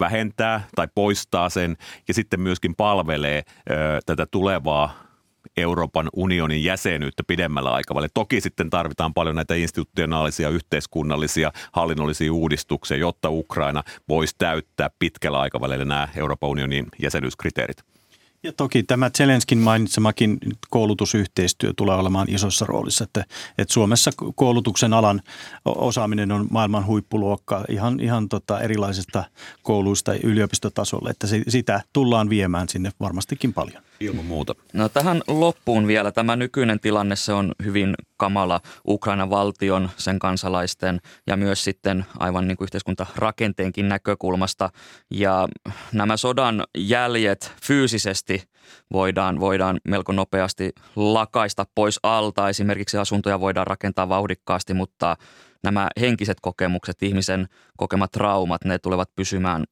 [0.00, 1.76] vähentää tai poistaa sen
[2.08, 3.74] ja sitten myöskin palvelee ö,
[4.06, 5.08] tätä tulevaa
[5.56, 8.10] Euroopan unionin jäsenyyttä pidemmällä aikavälillä.
[8.14, 15.84] Toki sitten tarvitaan paljon näitä institutionaalisia, yhteiskunnallisia, hallinnollisia uudistuksia, jotta Ukraina voisi täyttää pitkällä aikavälillä
[15.84, 17.97] nämä Euroopan unionin jäsenyyskriteerit.
[18.42, 20.38] Ja toki tämä Zelenskin mainitsemakin
[20.70, 23.24] koulutusyhteistyö tulee olemaan isossa roolissa, että,
[23.58, 25.22] että Suomessa koulutuksen alan
[25.64, 29.24] osaaminen on maailman huippuluokka ihan, ihan tota erilaisista
[29.62, 33.82] kouluista yliopistotasolle, että sitä tullaan viemään sinne varmastikin paljon.
[34.00, 34.54] Ilman muuta.
[34.72, 36.12] No tähän loppuun vielä.
[36.12, 42.48] Tämä nykyinen tilanne se on hyvin kamala Ukrainan valtion, sen kansalaisten ja myös sitten aivan
[42.48, 44.70] niin kuin yhteiskuntarakenteenkin näkökulmasta.
[45.10, 45.48] Ja
[45.92, 48.42] nämä sodan jäljet fyysisesti
[48.92, 52.48] voidaan, voidaan melko nopeasti lakaista pois alta.
[52.48, 55.16] Esimerkiksi asuntoja voidaan rakentaa vauhdikkaasti, mutta
[55.64, 59.64] nämä henkiset kokemukset, ihmisen kokemat traumat, ne tulevat pysymään,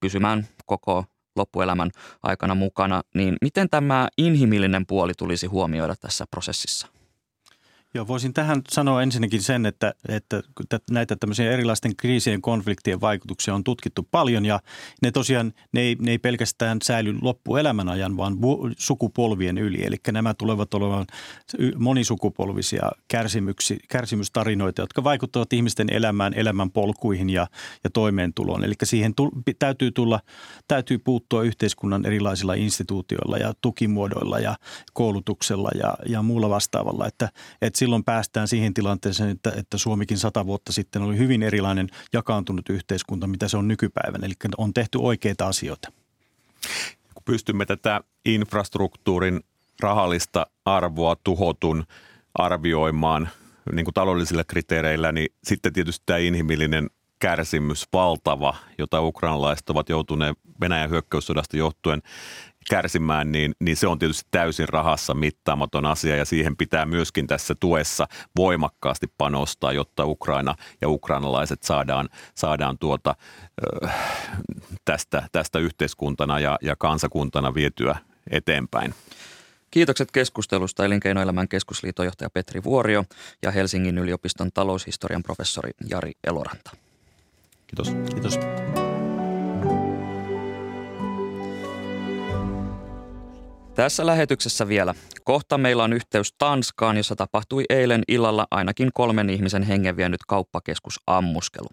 [0.00, 1.04] pysymään koko
[1.36, 1.90] loppuelämän
[2.22, 6.93] aikana mukana, niin miten tämä inhimillinen puoli tulisi huomioida tässä prosessissa?
[7.96, 10.42] Joo, voisin tähän sanoa ensinnäkin sen, että, että
[10.90, 14.60] näitä tämmöisiä erilaisten kriisien konfliktien vaikutuksia on tutkittu paljon ja
[15.02, 18.36] ne tosiaan, ne ei, ne ei pelkästään säily loppuelämän ajan, vaan
[18.78, 19.84] sukupolvien yli.
[19.86, 21.06] Eli nämä tulevat olemaan
[21.78, 27.46] monisukupolvisia kärsimyksi, kärsimystarinoita, jotka vaikuttavat ihmisten elämään, elämän polkuihin ja,
[27.84, 28.64] ja toimeentuloon.
[28.64, 30.20] Eli siihen tu, täytyy, tulla,
[30.68, 34.56] täytyy puuttua yhteiskunnan erilaisilla instituutioilla ja tukimuodoilla ja
[34.92, 37.28] koulutuksella ja, ja muulla vastaavalla, että,
[37.62, 42.68] että silloin päästään siihen tilanteeseen, että, että Suomikin sata vuotta sitten oli hyvin erilainen jakaantunut
[42.68, 44.26] yhteiskunta, mitä se on nykypäivänä.
[44.26, 45.92] Eli on tehty oikeita asioita.
[47.14, 49.40] Kun pystymme tätä infrastruktuurin
[49.80, 51.84] rahallista arvoa tuhotun
[52.34, 53.28] arvioimaan
[53.72, 60.38] niin kuin taloudellisilla kriteereillä, niin sitten tietysti tämä inhimillinen kärsimys valtava, jota ukrainalaiset ovat joutuneet
[60.60, 62.02] Venäjän hyökkäyssodasta johtuen
[62.70, 67.54] kärsimään, niin, niin se on tietysti täysin rahassa mittaamaton asia ja siihen pitää myöskin tässä
[67.54, 73.14] tuessa voimakkaasti panostaa, jotta Ukraina ja ukrainalaiset saadaan, saadaan tuota,
[74.84, 77.96] tästä, tästä yhteiskuntana ja, ja kansakuntana vietyä
[78.30, 78.94] eteenpäin.
[79.70, 83.04] Kiitokset keskustelusta Elinkeinoelämän keskusliiton johtaja Petri Vuorio
[83.42, 86.70] ja Helsingin yliopiston taloushistorian professori Jari Eloranta.
[87.66, 87.96] Kiitos.
[88.12, 88.38] Kiitos.
[93.74, 94.94] Tässä lähetyksessä vielä.
[95.24, 101.00] Kohta meillä on yhteys Tanskaan, jossa tapahtui eilen illalla ainakin kolmen ihmisen hengen vienyt kauppakeskus
[101.06, 101.68] ammuskelu.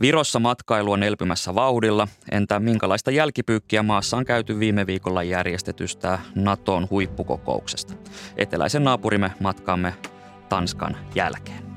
[0.00, 2.08] Virossa matkailu on elpymässä vauhdilla.
[2.30, 7.94] Entä minkälaista jälkipyykkiä maassa on käyty viime viikolla järjestetystä Naton huippukokouksesta?
[8.36, 9.94] Eteläisen naapurimme matkaamme
[10.48, 11.71] Tanskan jälkeen.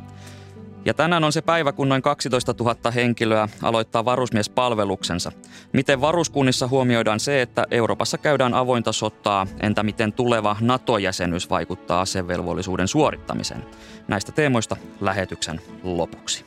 [0.86, 5.32] Ja tänään on se päivä, kun noin 12 000 henkilöä aloittaa varusmiespalveluksensa.
[5.74, 12.88] Miten varuskunnissa huomioidaan se, että Euroopassa käydään avointa sotaa, entä miten tuleva NATO-jäsenyys vaikuttaa asevelvollisuuden
[12.88, 13.66] suorittamiseen?
[14.08, 16.46] Näistä teemoista lähetyksen lopuksi.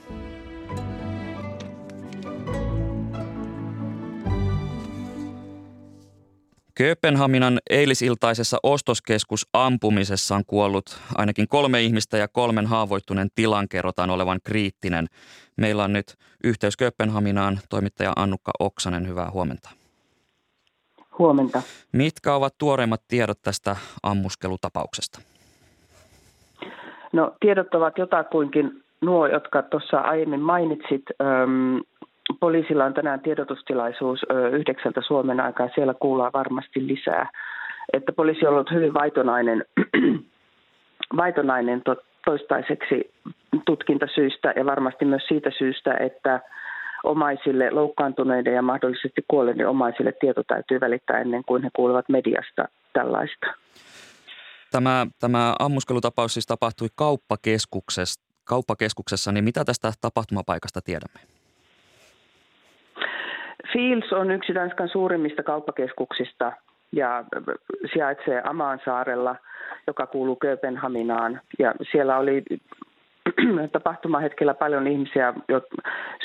[6.79, 14.39] Kööpenhaminan eilisiltaisessa ostoskeskus ampumisessa on kuollut ainakin kolme ihmistä ja kolmen haavoittuneen tilan kerrotaan olevan
[14.45, 15.07] kriittinen.
[15.57, 16.15] Meillä on nyt
[16.45, 19.09] yhteys Kööpenhaminaan toimittaja Annukka Oksanen.
[19.09, 19.71] Hyvää huomenta.
[21.19, 21.63] Huomenta.
[21.93, 25.21] Mitkä ovat tuoreimmat tiedot tästä ammuskelutapauksesta?
[27.13, 31.05] No tiedot ovat jotakuinkin nuo, jotka tuossa aiemmin mainitsit
[32.41, 34.21] poliisilla on tänään tiedotustilaisuus
[34.53, 35.69] yhdeksältä Suomen aikaa.
[35.75, 37.31] Siellä kuullaan varmasti lisää.
[37.93, 39.65] Että poliisi on ollut hyvin vaitonainen,
[41.23, 43.11] vaitonainen to, toistaiseksi
[43.67, 46.41] tutkintasyistä ja varmasti myös siitä syystä, että
[47.05, 53.47] omaisille loukkaantuneiden ja mahdollisesti kuolleiden omaisille tieto täytyy välittää ennen kuin he kuulevat mediasta tällaista.
[54.71, 61.38] Tämä, tämä ammuskelutapaus siis tapahtui kauppakeskuksessa, kauppakeskuksessa, niin mitä tästä tapahtumapaikasta tiedämme?
[63.73, 66.53] Fields on yksi Tanskan suurimmista kauppakeskuksista
[66.93, 67.25] ja
[67.93, 69.37] sijaitsee Amaansaarella,
[69.87, 71.41] joka kuuluu Kööpenhaminaan.
[71.59, 72.45] Ja siellä oli
[73.73, 75.61] tapahtumahetkellä paljon ihmisiä jo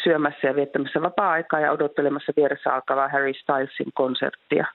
[0.04, 4.66] syömässä ja viettämässä vapaa-aikaa ja odottelemassa vieressä alkavaa Harry Stylesin konserttia.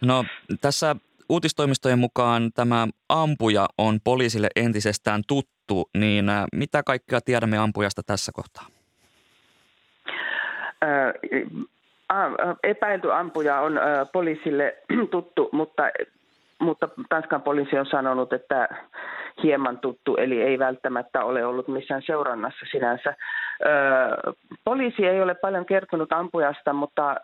[0.00, 0.24] No
[0.60, 0.96] tässä
[1.28, 8.32] uutistoimistojen mukaan tämä ampuja on poliisille entisestään tuttu, niin äh, mitä kaikkea tiedämme ampujasta tässä
[8.34, 8.66] kohtaa?
[12.64, 13.80] Epäilty ampuja on
[14.12, 14.76] poliisille
[15.10, 15.90] tuttu, mutta,
[16.58, 18.68] mutta Tanskan poliisi on sanonut, että
[19.42, 23.14] hieman tuttu, eli ei välttämättä ole ollut missään seurannassa sinänsä.
[24.64, 27.16] Poliisi ei ole paljon kertonut ampujasta, mutta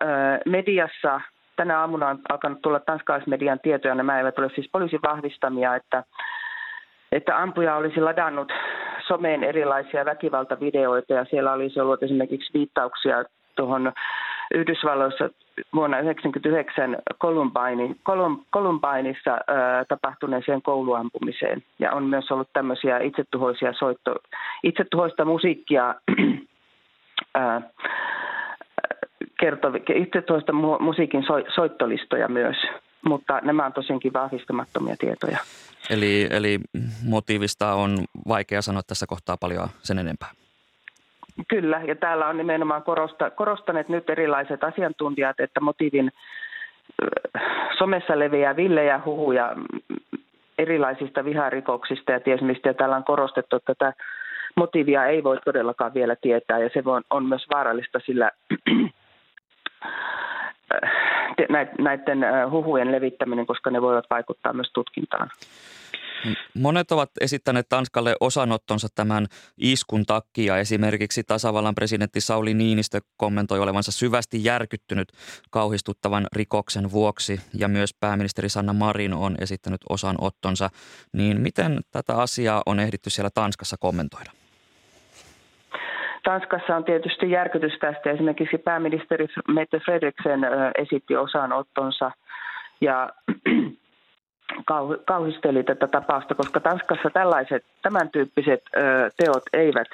[0.47, 1.21] mediassa
[1.57, 6.05] tänä aamuna on alkanut tulla tanskalaismedian tietoja, nämä eivät ole siis poliisin vahvistamia, että,
[7.12, 8.53] että ampuja olisi ladannut
[9.07, 13.25] someen erilaisia väkivaltavideoita ja siellä olisi ollut esimerkiksi viittauksia
[13.59, 13.92] tuohon
[14.55, 15.25] Yhdysvalloissa
[15.75, 17.94] vuonna 1999 Columbine,
[18.53, 21.62] Columbineissa äh, tapahtuneeseen kouluampumiseen.
[21.79, 24.14] Ja on myös ollut tämmöisiä itsetuhoisia soitto,
[24.62, 25.85] itsetuhoista musiikkia
[27.38, 27.62] äh,
[29.94, 32.57] itsetuhoista mu- musiikin so, soittolistoja myös.
[33.05, 35.38] Mutta nämä on tosiaankin vahvistamattomia tietoja.
[35.90, 36.59] Eli, eli
[37.05, 40.29] motiivista on vaikea sanoa tässä kohtaa paljon sen enempää.
[41.48, 46.11] Kyllä, ja täällä on nimenomaan korosta, korostaneet nyt erilaiset asiantuntijat, että motiivin
[47.79, 49.57] somessa leviää villejä huhuja
[50.59, 52.68] erilaisista viharikoksista ja ties mistä.
[52.68, 53.92] Ja täällä on korostettu, että tätä
[54.57, 58.31] motiivia ei voi todellakaan vielä tietää ja se on myös vaarallista, sillä
[61.79, 62.18] näiden
[62.51, 65.31] huhujen levittäminen, koska ne voivat vaikuttaa myös tutkintaan.
[66.54, 69.26] Monet ovat esittäneet Tanskalle osanottonsa tämän
[69.59, 70.59] iskun takia.
[70.59, 75.09] Esimerkiksi tasavallan presidentti Sauli Niinistö kommentoi olevansa syvästi järkyttynyt
[75.50, 80.70] kauhistuttavan rikoksen vuoksi ja myös pääministeri Sanna Marin on esittänyt osanottonsa.
[81.12, 84.31] Niin miten tätä asiaa on ehditty siellä Tanskassa kommentoida?
[86.24, 88.11] Tanskassa on tietysti järkytys tästä.
[88.11, 90.40] Esimerkiksi pääministeri Mette Fredriksen
[90.78, 92.11] esitti osanottonsa
[92.81, 93.11] ja
[95.06, 98.62] kauhisteli tätä tapausta, koska Tanskassa tällaiset, tämän tyyppiset
[99.16, 99.88] teot eivät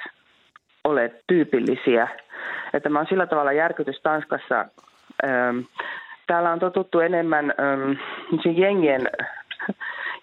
[0.83, 2.07] ole tyypillisiä.
[2.65, 4.65] Että tämä on sillä tavalla järkytys Tanskassa.
[6.27, 7.95] Täällä on totuttu enemmän ö,
[8.55, 9.09] jengien,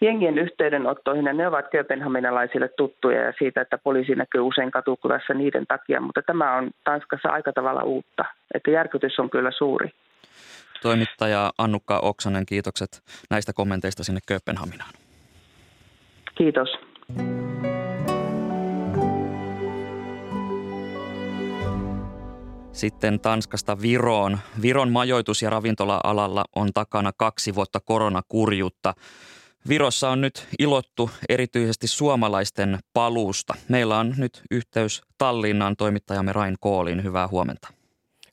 [0.01, 5.67] jengien yhteydenottoihin, ja ne ovat kööpenhaminalaisille tuttuja ja siitä, että poliisi näkyy usein katukuvassa niiden
[5.67, 9.91] takia, mutta tämä on Tanskassa aika tavalla uutta, että järkytys on kyllä suuri.
[10.83, 14.93] Toimittaja Annukka Oksanen, kiitokset näistä kommenteista sinne Kööpenhaminaan.
[16.35, 16.69] Kiitos.
[22.73, 24.39] Sitten Tanskasta Viroon.
[24.63, 28.95] Viron majoitus- ja ravintola-alalla on takana kaksi vuotta koronakurjutta.
[29.69, 33.55] Virossa on nyt ilottu erityisesti suomalaisten paluusta.
[33.69, 37.03] Meillä on nyt yhteys Tallinnaan toimittajamme Rain Kooliin.
[37.03, 37.69] Hyvää huomenta.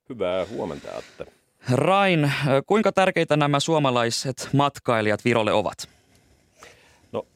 [0.09, 1.38] Hyvää huomenta, Atte.
[1.71, 2.31] Rain,
[2.65, 5.89] kuinka tärkeitä nämä suomalaiset matkailijat Virolle ovat?
[7.11, 7.27] No,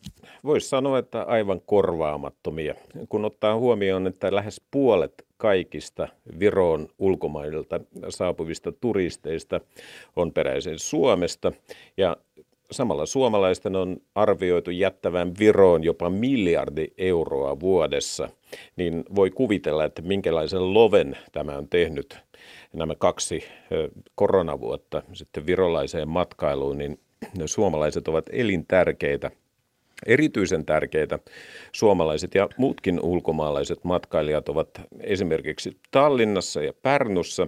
[0.43, 2.75] voisi sanoa, että aivan korvaamattomia,
[3.09, 6.07] kun ottaa huomioon, että lähes puolet kaikista
[6.39, 9.59] Viroon ulkomailta saapuvista turisteista
[10.15, 11.51] on peräisin Suomesta
[11.97, 12.17] ja
[12.71, 18.29] samalla suomalaisten on arvioitu jättävän Viroon jopa miljardi euroa vuodessa,
[18.75, 22.17] niin voi kuvitella, että minkälaisen loven tämä on tehnyt
[22.73, 23.43] nämä kaksi
[24.15, 26.99] koronavuotta sitten virolaiseen matkailuun, niin
[27.45, 29.31] suomalaiset ovat elintärkeitä–
[30.05, 31.19] Erityisen tärkeitä
[31.71, 37.47] suomalaiset ja muutkin ulkomaalaiset matkailijat ovat esimerkiksi Tallinnassa ja Pärnussa,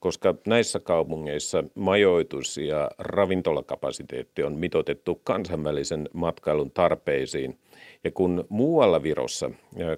[0.00, 7.58] koska näissä kaupungeissa majoitus- ja ravintolakapasiteetti on mitotettu kansainvälisen matkailun tarpeisiin.
[8.04, 9.50] Ja kun muualla Virossa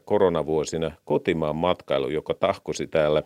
[0.05, 3.23] koronavuosina kotimaan matkailu, joka tahkosi täällä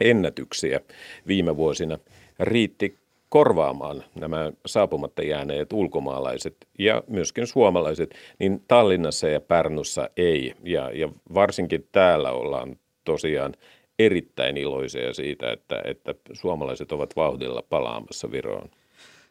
[0.00, 0.80] ennätyksiä
[1.26, 1.98] viime vuosina,
[2.38, 10.54] riitti korvaamaan nämä saapumatta jääneet ulkomaalaiset ja myöskin suomalaiset, niin Tallinnassa ja Pärnussa ei.
[10.64, 13.54] Ja, ja varsinkin täällä ollaan tosiaan
[13.98, 18.70] erittäin iloisia siitä, että, että suomalaiset ovat vauhdilla palaamassa Viroon.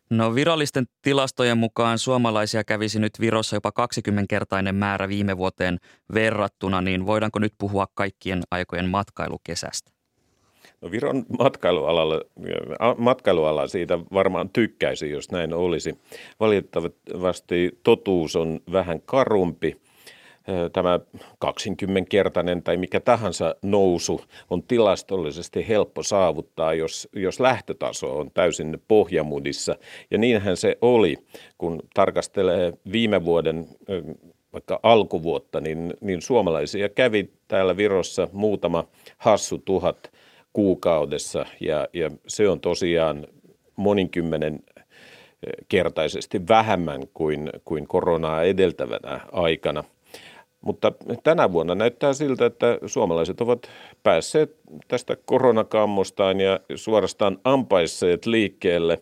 [0.09, 5.77] No virallisten tilastojen mukaan suomalaisia kävisi nyt Virossa jopa 20-kertainen määrä viime vuoteen
[6.13, 9.98] verrattuna, niin voidaanko nyt puhua kaikkien aikojen matkailukesästä?
[10.81, 12.21] No Viron matkailualalla,
[12.97, 15.97] matkailuala siitä varmaan tykkäisi, jos näin olisi.
[16.39, 19.77] Valitettavasti totuus on vähän karumpi.
[20.73, 20.99] Tämä
[21.45, 29.75] 20-kertainen tai mikä tahansa nousu on tilastollisesti helppo saavuttaa, jos, jos lähtötaso on täysin pohjamudissa.
[30.11, 31.17] Ja niinhän se oli,
[31.57, 33.67] kun tarkastelee viime vuoden
[34.53, 38.83] vaikka alkuvuotta, niin, niin suomalaisia kävi täällä Virossa muutama
[39.17, 39.97] hassu tuhat–
[40.53, 43.27] kuukaudessa ja, ja se on tosiaan
[43.75, 49.83] moninkymmenen eh, kertaisesti vähemmän kuin, kuin koronaa edeltävänä aikana.
[50.61, 50.91] Mutta
[51.23, 53.69] tänä vuonna näyttää siltä, että suomalaiset ovat
[54.03, 54.55] päässeet
[54.87, 59.01] tästä koronakammostaan ja suorastaan ampaisseet liikkeelle.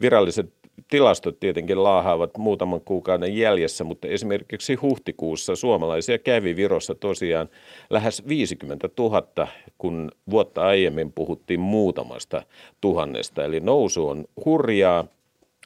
[0.00, 0.52] Viralliset
[0.90, 7.48] tilastot tietenkin laahaavat muutaman kuukauden jäljessä, mutta esimerkiksi huhtikuussa suomalaisia kävi Virossa tosiaan
[7.90, 12.42] lähes 50 000, kun vuotta aiemmin puhuttiin muutamasta
[12.80, 13.44] tuhannesta.
[13.44, 15.04] Eli nousu on hurjaa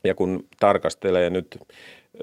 [0.04, 1.58] ja kun tarkastelee nyt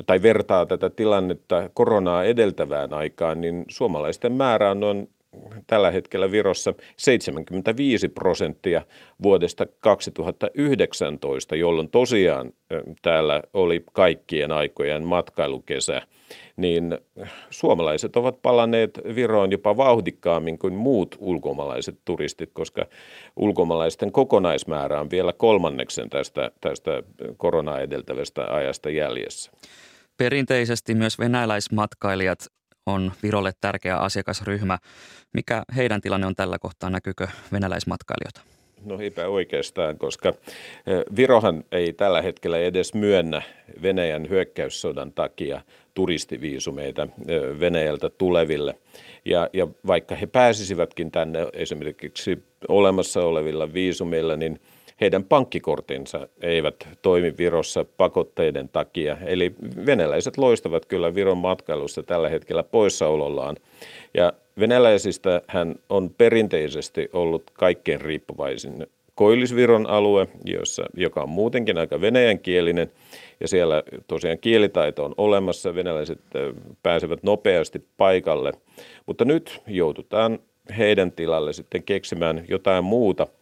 [0.05, 5.09] tai vertaa tätä tilannetta koronaa edeltävään aikaan, niin suomalaisten määrä on noin
[5.67, 8.81] tällä hetkellä Virossa 75 prosenttia
[9.23, 12.53] vuodesta 2019, jolloin tosiaan
[13.01, 16.01] täällä oli kaikkien aikojen matkailukesä,
[16.57, 16.97] niin
[17.49, 22.85] suomalaiset ovat palanneet Viroon jopa vauhdikkaammin kuin muut ulkomaalaiset turistit, koska
[23.35, 27.03] ulkomaalaisten kokonaismäärä on vielä kolmanneksen tästä, tästä
[27.37, 29.51] koronaa edeltävästä ajasta jäljessä.
[30.17, 32.39] Perinteisesti myös venäläismatkailijat
[32.89, 34.77] on Virolle tärkeä asiakasryhmä.
[35.33, 36.89] Mikä heidän tilanne on tällä kohtaa?
[36.89, 38.41] Näkyykö venäläismatkailijoita?
[38.85, 40.33] No eipä oikeastaan, koska
[41.15, 43.41] Virohan ei tällä hetkellä edes myönnä
[43.81, 45.61] Venäjän hyökkäyssodan takia
[45.93, 47.07] turistiviisumeita
[47.59, 48.75] Venäjältä tuleville.
[49.25, 54.59] Ja, ja vaikka he pääsisivätkin tänne esimerkiksi olemassa olevilla viisumeilla, niin–
[55.01, 59.17] heidän pankkikortinsa eivät toimi Virossa pakotteiden takia.
[59.25, 63.55] Eli venäläiset loistavat kyllä Viron matkailussa tällä hetkellä poissaolollaan.
[64.13, 72.01] Ja venäläisistä hän on perinteisesti ollut kaikkein riippuvaisin Koillisviron alue, jossa, joka on muutenkin aika
[72.01, 72.91] venäjänkielinen,
[73.39, 76.19] ja siellä tosiaan kielitaito on olemassa, venäläiset
[76.83, 78.51] pääsevät nopeasti paikalle,
[79.05, 80.39] mutta nyt joudutaan
[80.77, 83.27] heidän tilalle sitten keksimään jotain muuta–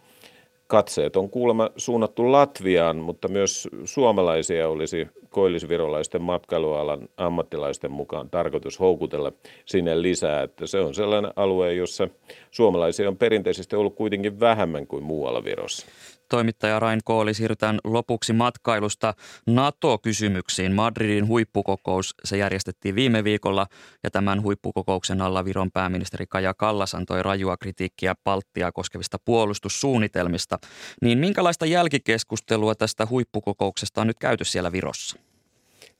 [0.67, 9.31] katseet on kuulemma suunnattu Latviaan, mutta myös suomalaisia olisi koillisvirolaisten matkailualan ammattilaisten mukaan tarkoitus houkutella
[9.65, 10.43] sinne lisää.
[10.43, 12.07] Että se on sellainen alue, jossa
[12.51, 15.87] suomalaisia on perinteisesti ollut kuitenkin vähemmän kuin muualla Virossa.
[16.29, 19.13] Toimittaja Rain Kooli, siirrytään lopuksi matkailusta
[19.47, 20.71] NATO-kysymyksiin.
[20.71, 23.67] Madridin huippukokous, se järjestettiin viime viikolla
[24.03, 30.59] ja tämän huippukokouksen alla Viron pääministeri Kaja Kallas antoi rajua kritiikkiä Baltia koskevista puolustussuunnitelmista.
[31.01, 35.26] Niin minkälaista jälkikeskustelua tästä huippukokouksesta on nyt käyty siellä Virossa?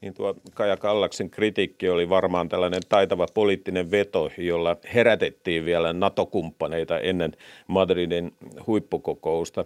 [0.01, 6.99] Niin tuo Kaja Kallaksen kritiikki oli varmaan tällainen taitava poliittinen veto, jolla herätettiin vielä NATO-kumppaneita
[6.99, 7.31] ennen
[7.67, 8.33] Madridin
[8.67, 9.65] huippukokousta.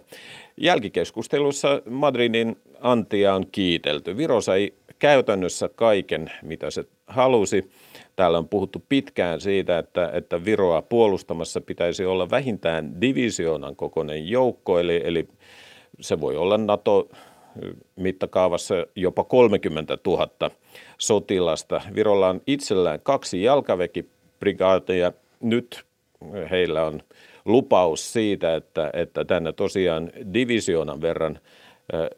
[0.56, 4.16] Jälkikeskustelussa Madridin antia on kiitelty.
[4.16, 7.70] Viro sai käytännössä kaiken, mitä se halusi.
[8.16, 14.78] Täällä on puhuttu pitkään siitä, että, että Viroa puolustamassa pitäisi olla vähintään divisioonan kokoinen joukko,
[14.78, 15.28] eli, eli
[16.00, 17.08] se voi olla NATO
[17.96, 20.28] mittakaavassa jopa 30 000
[20.98, 21.80] sotilasta.
[21.94, 25.12] Virolla on itsellään kaksi jalkaväkiprikaatia.
[25.40, 25.84] Nyt
[26.50, 27.02] heillä on
[27.44, 31.38] lupaus siitä, että, että tänne tosiaan divisioonan verran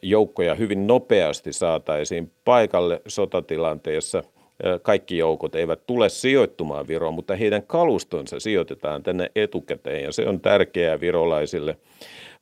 [0.02, 4.22] joukkoja hyvin nopeasti saataisiin paikalle sotatilanteessa.
[4.82, 10.40] Kaikki joukot eivät tule sijoittumaan Viroon, mutta heidän kalustonsa sijoitetaan tänne etukäteen ja se on
[10.40, 11.76] tärkeää virolaisille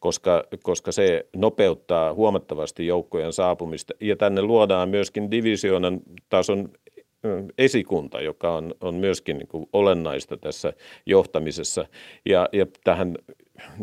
[0.02, 3.94] koska, koska se nopeuttaa huomattavasti joukkojen saapumista.
[4.00, 6.68] Ja tänne luodaan myöskin divisioonan tason
[7.58, 10.72] esikunta, joka on, on myöskin niin kuin olennaista tässä
[11.06, 11.86] johtamisessa.
[12.26, 13.16] Ja, ja tähän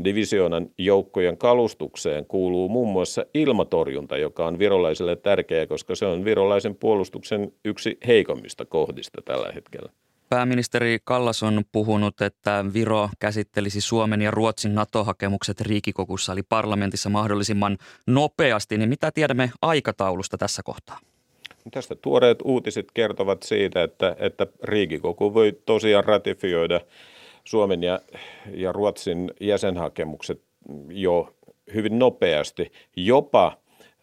[0.03, 6.75] divisioonan joukkojen kalustukseen kuuluu muun muassa ilmatorjunta, joka on virolaisille tärkeä, koska se on virolaisen
[6.75, 9.91] puolustuksen yksi heikommista kohdista tällä hetkellä.
[10.29, 17.77] Pääministeri Kallas on puhunut, että Viro käsittelisi Suomen ja Ruotsin NATO-hakemukset Riikikokussa eli parlamentissa mahdollisimman
[18.07, 18.77] nopeasti.
[18.77, 20.99] Niin mitä tiedämme aikataulusta tässä kohtaa?
[21.71, 26.81] Tästä tuoreet uutiset kertovat siitä, että, että Riikikoku voi tosiaan ratifioida
[27.43, 27.99] Suomen ja,
[28.51, 30.41] ja Ruotsin jäsenhakemukset
[30.89, 31.35] jo
[31.73, 33.57] hyvin nopeasti, jopa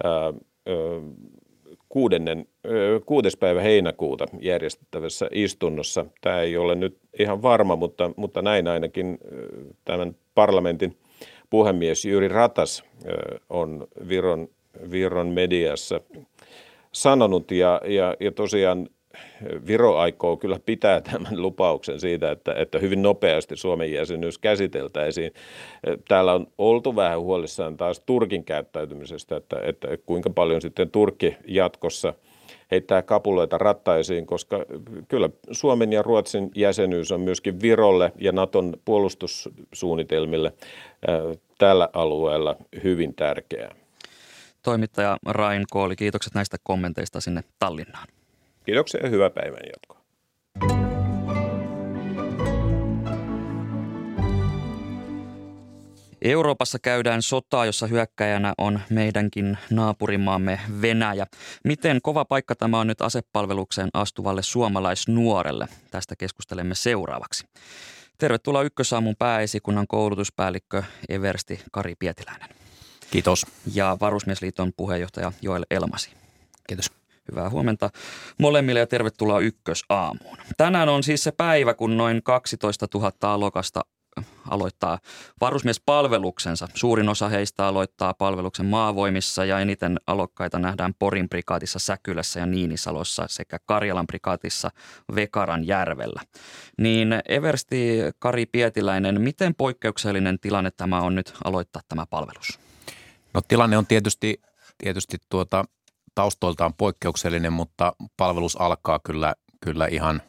[0.04, 0.32] ää,
[1.96, 2.48] kuudennen,
[3.06, 6.06] kuudes päivä heinäkuuta järjestettävässä istunnossa.
[6.20, 9.18] Tämä ei ole nyt ihan varma, mutta, mutta näin ainakin
[9.84, 10.96] tämän parlamentin
[11.50, 12.84] puhemies Jyri Ratas
[13.50, 14.48] on Viron,
[14.90, 16.00] Viron mediassa
[16.92, 18.88] sanonut ja, ja, ja tosiaan
[19.66, 25.32] Viro aikoo kyllä pitää tämän lupauksen siitä, että, että hyvin nopeasti Suomen jäsenyys käsiteltäisiin.
[26.08, 32.14] Täällä on oltu vähän huolissaan taas Turkin käyttäytymisestä, että, että kuinka paljon sitten Turkki jatkossa
[32.70, 34.64] heittää kapuloita rattaisiin, koska
[35.08, 40.52] kyllä Suomen ja Ruotsin jäsenyys on myöskin Virolle ja Naton puolustussuunnitelmille
[41.58, 43.74] tällä alueella hyvin tärkeää.
[44.62, 48.08] Toimittaja Rain Kooli, kiitokset näistä kommenteista sinne Tallinnaan.
[48.66, 50.06] Kiitoksia ja hyvää päivän jatkoa.
[56.22, 61.26] Euroopassa käydään sotaa, jossa hyökkäjänä on meidänkin naapurimaamme Venäjä.
[61.64, 65.68] Miten kova paikka tämä on nyt asepalvelukseen astuvalle suomalaisnuorelle?
[65.90, 67.46] Tästä keskustelemme seuraavaksi.
[68.18, 72.48] Tervetuloa Ykkösaamun pääesikunnan koulutuspäällikkö Eversti Kari Pietiläinen.
[73.10, 73.46] Kiitos.
[73.74, 76.10] Ja Varusmiesliiton puheenjohtaja Joel Elmasi.
[76.68, 77.05] Kiitos.
[77.30, 77.90] Hyvää huomenta
[78.38, 80.38] molemmille ja tervetuloa ykkösaamuun.
[80.56, 83.80] Tänään on siis se päivä, kun noin 12 000 alokasta
[84.50, 84.98] aloittaa
[85.40, 86.68] varusmiespalveluksensa.
[86.74, 93.24] Suurin osa heistä aloittaa palveluksen maavoimissa ja eniten alokkaita nähdään Porin prikaatissa Säkylässä ja Niinisalossa
[93.28, 94.70] sekä Karjalan prikaatissa
[95.14, 96.22] Vekaran järvellä.
[96.78, 102.58] Niin Eversti Kari Pietiläinen, miten poikkeuksellinen tilanne tämä on nyt aloittaa tämä palvelus?
[103.34, 104.40] No tilanne on tietysti,
[104.78, 105.64] tietysti tuota,
[106.16, 110.22] taustoiltaan poikkeuksellinen, mutta palvelus alkaa kyllä, kyllä ihan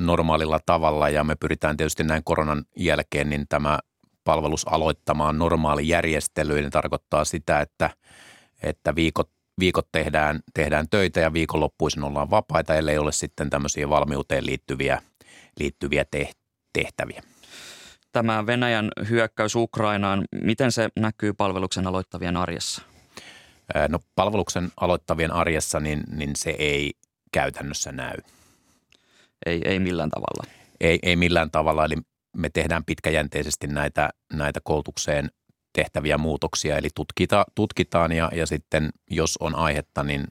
[0.00, 3.78] normaalilla tavalla ja me pyritään tietysti näin koronan jälkeen niin tämä
[4.24, 6.70] palvelus aloittamaan normaali järjestelyyn.
[6.70, 7.90] tarkoittaa sitä, että,
[8.62, 9.30] että viikot,
[9.60, 15.02] viikot tehdään, tehdään töitä ja viikonloppuisin ollaan vapaita, ellei ole sitten tämmöisiä valmiuteen liittyviä,
[15.60, 16.04] liittyviä
[16.72, 17.22] tehtäviä.
[18.12, 22.95] Tämä Venäjän hyökkäys Ukrainaan, miten se näkyy palveluksen aloittavien arjessa?
[23.88, 26.92] No palveluksen aloittavien arjessa niin, niin se ei
[27.32, 28.16] käytännössä näy.
[29.46, 30.52] Ei, ei millään tavalla.
[30.80, 31.96] Ei, ei millään tavalla, eli
[32.36, 35.30] me tehdään pitkäjänteisesti näitä, näitä koulutukseen
[35.72, 40.24] tehtäviä muutoksia, eli tutkita, tutkitaan ja, ja sitten jos on aihetta, niin,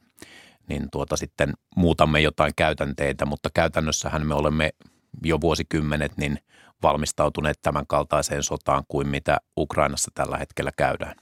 [0.70, 4.70] niin tuota sitten muutamme jotain käytänteitä, mutta käytännössähän me olemme
[5.24, 6.40] jo vuosikymmenet niin
[6.84, 11.16] valmistautuneet tämän kaltaiseen sotaan kuin mitä Ukrainassa tällä hetkellä käydään.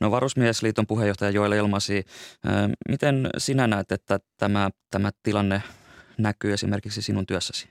[0.00, 2.04] No Varusmiesliiton puheenjohtaja Joel Elmasi,
[2.88, 5.62] miten sinä näet, että tämä, tämä tilanne
[6.18, 7.68] näkyy esimerkiksi sinun työssäsi?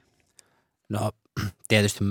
[0.90, 1.12] No
[1.68, 2.04] tietysti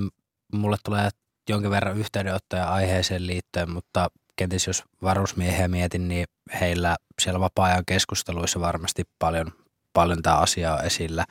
[0.52, 1.08] mulle tulee
[1.48, 6.26] jonkin verran yhteydenottoja aiheeseen liittyen, mutta kenties jos varusmiehiä mietin, niin
[6.60, 9.52] heillä siellä vapaa-ajan keskusteluissa varmasti paljon,
[9.92, 11.24] paljon tämä asia on esillä.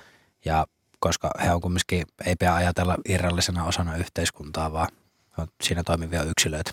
[0.45, 0.65] Ja
[0.99, 4.87] koska he on kumminkin, ei pidä ajatella irrallisena osana yhteiskuntaa, vaan
[5.37, 6.71] on siinä toimivia yksilöitä.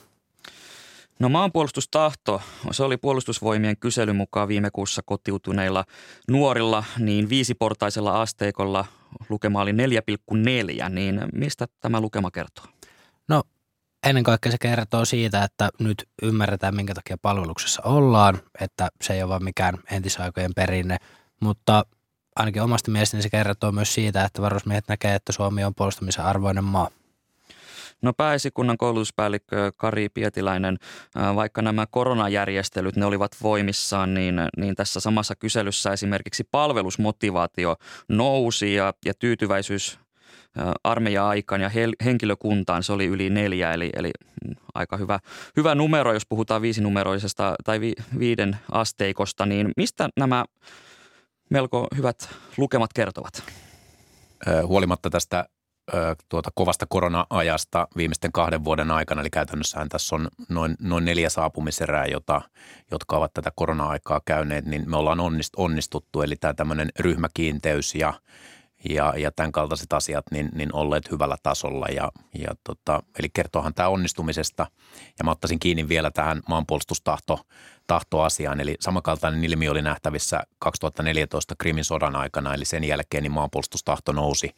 [1.19, 5.85] No maanpuolustustahto, se oli puolustusvoimien kyselyn mukaan viime kuussa kotiutuneilla
[6.31, 8.85] nuorilla, niin viisiportaisella asteikolla
[9.29, 12.65] lukema oli 4,4, niin mistä tämä lukema kertoo?
[13.29, 13.43] No
[14.07, 19.23] ennen kaikkea se kertoo siitä, että nyt ymmärretään minkä takia palveluksessa ollaan, että se ei
[19.23, 20.97] ole vain mikään entisaikojen perinne,
[21.41, 21.85] mutta
[22.37, 26.65] ainakin omasta mielestäni se kertoo myös siitä, että varusmiehet näkee, että Suomi on puolustamisen arvoinen
[26.65, 26.91] maa.
[28.03, 30.79] No pääesikunnan koulutuspäällikkö Kari Pietiläinen,
[31.35, 37.77] vaikka nämä koronajärjestelyt ne olivat voimissaan, niin, niin tässä samassa kyselyssä esimerkiksi palvelusmotivaatio
[38.09, 39.99] nousi ja, ja tyytyväisyys
[40.85, 41.71] armeija-aikaan ja
[42.05, 44.11] henkilökuntaan se oli yli neljä, eli, eli
[44.47, 45.19] mm, aika hyvä,
[45.57, 50.45] hyvä numero, jos puhutaan viisinumeroisesta tai vi, viiden asteikosta, niin mistä nämä
[51.51, 53.43] melko hyvät lukemat kertovat?
[54.67, 55.47] Huolimatta tästä
[56.29, 62.07] tuota kovasta korona-ajasta viimeisten kahden vuoden aikana, eli käytännössähän tässä on noin, noin neljä saapumiserää,
[62.07, 62.43] jota,
[62.91, 65.21] jotka ovat tätä korona-aikaa käyneet, niin me ollaan
[65.57, 66.23] onnistuttu.
[66.23, 68.15] Eli tämä tämmöinen ryhmäkiinteys ja
[68.91, 71.87] ja, ja tämän kaltaiset asiat niin, niin olleet hyvällä tasolla.
[71.87, 74.67] Ja, ja tota, eli kertoohan tämä onnistumisesta.
[75.19, 77.41] Ja mä ottaisin kiinni vielä tähän maanpuolustustahto
[77.87, 78.61] tahtoasiaan.
[78.61, 84.51] Eli samankaltainen ilmiö oli nähtävissä 2014 Krimin sodan aikana, eli sen jälkeen niin maanpuolustustahto nousi.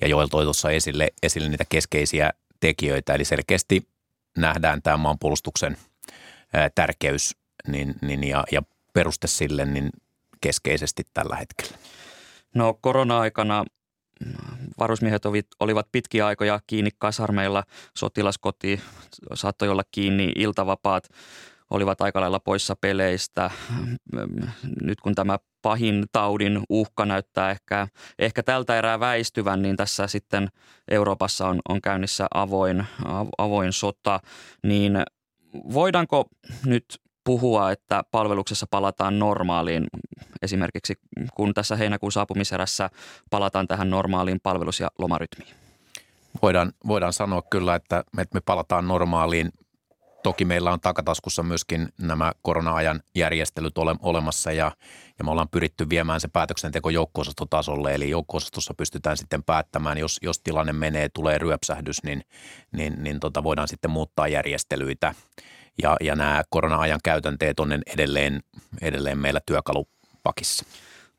[0.00, 3.88] Ja Joel toi tuossa esille, esille niitä keskeisiä tekijöitä, eli selkeästi
[4.38, 5.76] nähdään tämä maanpuolustuksen
[6.74, 8.62] tärkeys niin, niin, ja, ja
[8.92, 9.90] peruste sille niin
[10.40, 11.78] keskeisesti tällä hetkellä.
[12.54, 13.64] No korona-aikana
[14.78, 15.22] varusmiehet
[15.60, 17.64] olivat pitkiä aikoja kiinni kasarmeilla,
[17.96, 18.80] sotilaskoti
[19.34, 21.08] saattoi olla kiinni, iltavapaat
[21.70, 23.50] olivat aika lailla poissa peleistä.
[24.82, 27.88] Nyt kun tämä pahin taudin uhka näyttää ehkä,
[28.18, 30.48] ehkä tältä erää väistyvän, niin tässä sitten
[30.88, 32.86] Euroopassa on, on käynnissä avoin,
[33.38, 34.20] avoin sota,
[34.62, 34.92] niin
[35.72, 36.24] voidaanko
[36.66, 36.84] nyt
[37.26, 39.86] puhua, että palveluksessa palataan normaaliin.
[40.42, 40.94] Esimerkiksi
[41.34, 42.90] kun tässä heinäkuun saapumiserässä
[43.30, 45.54] palataan tähän normaaliin palvelus- ja lomarytmiin.
[46.42, 48.04] Voidaan, voidaan sanoa kyllä, että
[48.34, 49.52] me palataan normaaliin.
[50.22, 54.72] Toki meillä on takataskussa myöskin nämä korona-ajan järjestelyt ole, olemassa ja,
[55.18, 57.94] ja me ollaan pyritty viemään se päätöksenteko joukko-osastotasolle.
[57.94, 58.38] Eli joukko
[58.76, 62.24] pystytään sitten päättämään, jos, jos tilanne menee, tulee ryöpsähdys, niin,
[62.72, 65.14] niin, niin tota voidaan sitten muuttaa järjestelyitä–
[65.82, 68.42] ja, ja nämä korona-ajan käytänteet on edelleen,
[68.82, 70.64] edelleen meillä työkalupakissa.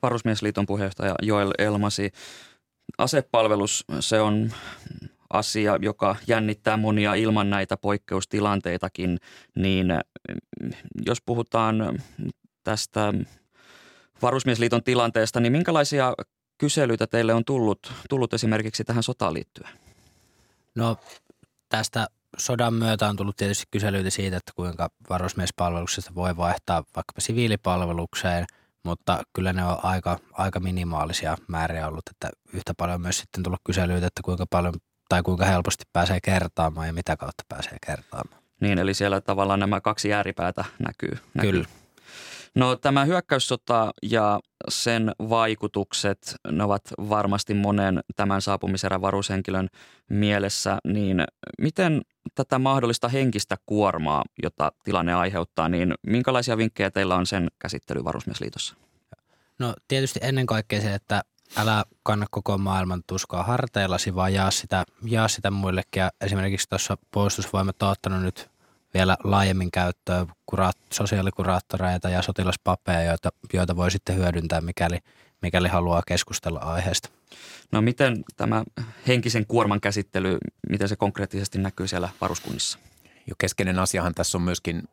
[0.01, 2.11] Varusmiesliiton puheenjohtaja Joel Elmasi.
[2.97, 4.51] Asepalvelus, se on
[5.29, 9.19] asia, joka jännittää monia ilman näitä poikkeustilanteitakin,
[9.55, 9.87] niin
[11.05, 11.99] jos puhutaan
[12.63, 13.13] tästä
[14.21, 16.13] Varusmiesliiton tilanteesta, niin minkälaisia
[16.57, 19.69] kyselyitä teille on tullut, tullut esimerkiksi tähän sotaan liittyen?
[20.75, 20.97] No
[21.69, 28.45] tästä sodan myötä on tullut tietysti kyselyitä siitä, että kuinka varusmiespalveluksesta voi vaihtaa vaikkapa siviilipalvelukseen,
[28.83, 33.61] mutta kyllä ne on aika, aika minimaalisia määriä ollut, että yhtä paljon myös sitten tullut
[33.65, 34.73] kyselyitä, että kuinka paljon
[35.09, 38.41] tai kuinka helposti pääsee kertaamaan ja mitä kautta pääsee kertaamaan.
[38.61, 41.17] Niin, eli siellä tavallaan nämä kaksi ääripäätä näkyy.
[41.33, 41.51] näkyy.
[41.51, 41.67] Kyllä.
[42.55, 49.67] No tämä hyökkäyssota ja sen vaikutukset, ne ovat varmasti monen tämän saapumiserän varushenkilön
[50.09, 51.23] mielessä, niin
[51.61, 52.01] miten
[52.35, 58.75] tätä mahdollista henkistä kuormaa, jota tilanne aiheuttaa, niin minkälaisia vinkkejä teillä on sen käsittely Varusmiesliitossa?
[59.59, 61.23] No tietysti ennen kaikkea se, että
[61.55, 65.99] älä kanna koko maailman tuskaa harteillasi, vaan jaa sitä, jaa sitä muillekin.
[65.99, 68.49] Ja esimerkiksi tuossa puolustusvoimat on ottanut nyt
[68.93, 74.97] vielä laajemmin käyttöön kuraat, sosiaalikuraattoreita ja sotilaspapeja, joita, joita voi sitten hyödyntää, mikäli,
[75.41, 77.09] mikäli haluaa keskustella aiheesta.
[77.71, 78.63] No miten tämä
[79.07, 80.37] henkisen kuorman käsittely,
[80.69, 82.79] miten se konkreettisesti näkyy siellä varuskunnissa?
[83.27, 84.83] Jo keskeinen asiahan tässä on myöskin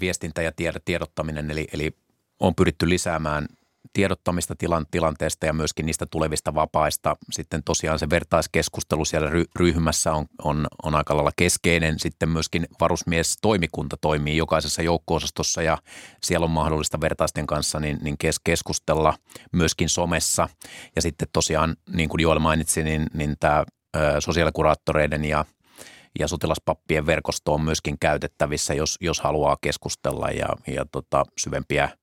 [0.00, 0.52] viestintä ja
[0.84, 1.96] tiedottaminen, eli, eli
[2.40, 3.46] on pyritty lisäämään–
[3.92, 7.16] tiedottamista tilan, tilanteesta ja myöskin niistä tulevista vapaista.
[7.30, 11.98] Sitten tosiaan se vertaiskeskustelu siellä ry, ryhmässä on, on, on aika lailla keskeinen.
[11.98, 15.78] Sitten myöskin varusmies-toimikunta toimii jokaisessa joukko-osastossa ja
[16.22, 19.14] siellä on mahdollista vertaisten kanssa niin, niin kes, keskustella
[19.52, 20.48] myöskin somessa.
[20.96, 23.64] Ja sitten tosiaan, niin kuin Joel mainitsi, niin, niin tämä
[24.18, 25.44] sosiaalikuraattoreiden ja
[26.18, 31.88] ja sotilaspappien verkosto on myöskin käytettävissä, jos, jos haluaa keskustella ja, ja tota, syvempiä–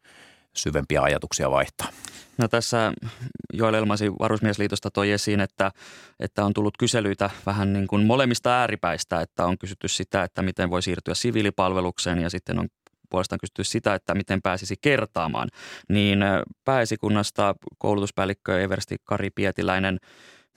[0.62, 1.88] syvempiä ajatuksia vaihtaa.
[2.38, 2.94] No tässä
[3.54, 5.72] Joel Elmasi Varusmiesliitosta toi esiin, että,
[6.20, 10.70] että on tullut kyselyitä vähän niin kuin molemmista ääripäistä, että on kysytty sitä, että miten
[10.70, 12.68] voi siirtyä siviilipalvelukseen ja sitten on
[13.10, 15.50] puolestaan kysytty sitä, että miten pääsisi kertaamaan.
[15.90, 16.20] Niin
[16.66, 19.98] pääesikunnasta koulutuspäällikkö Eversti Kari Pietiläinen,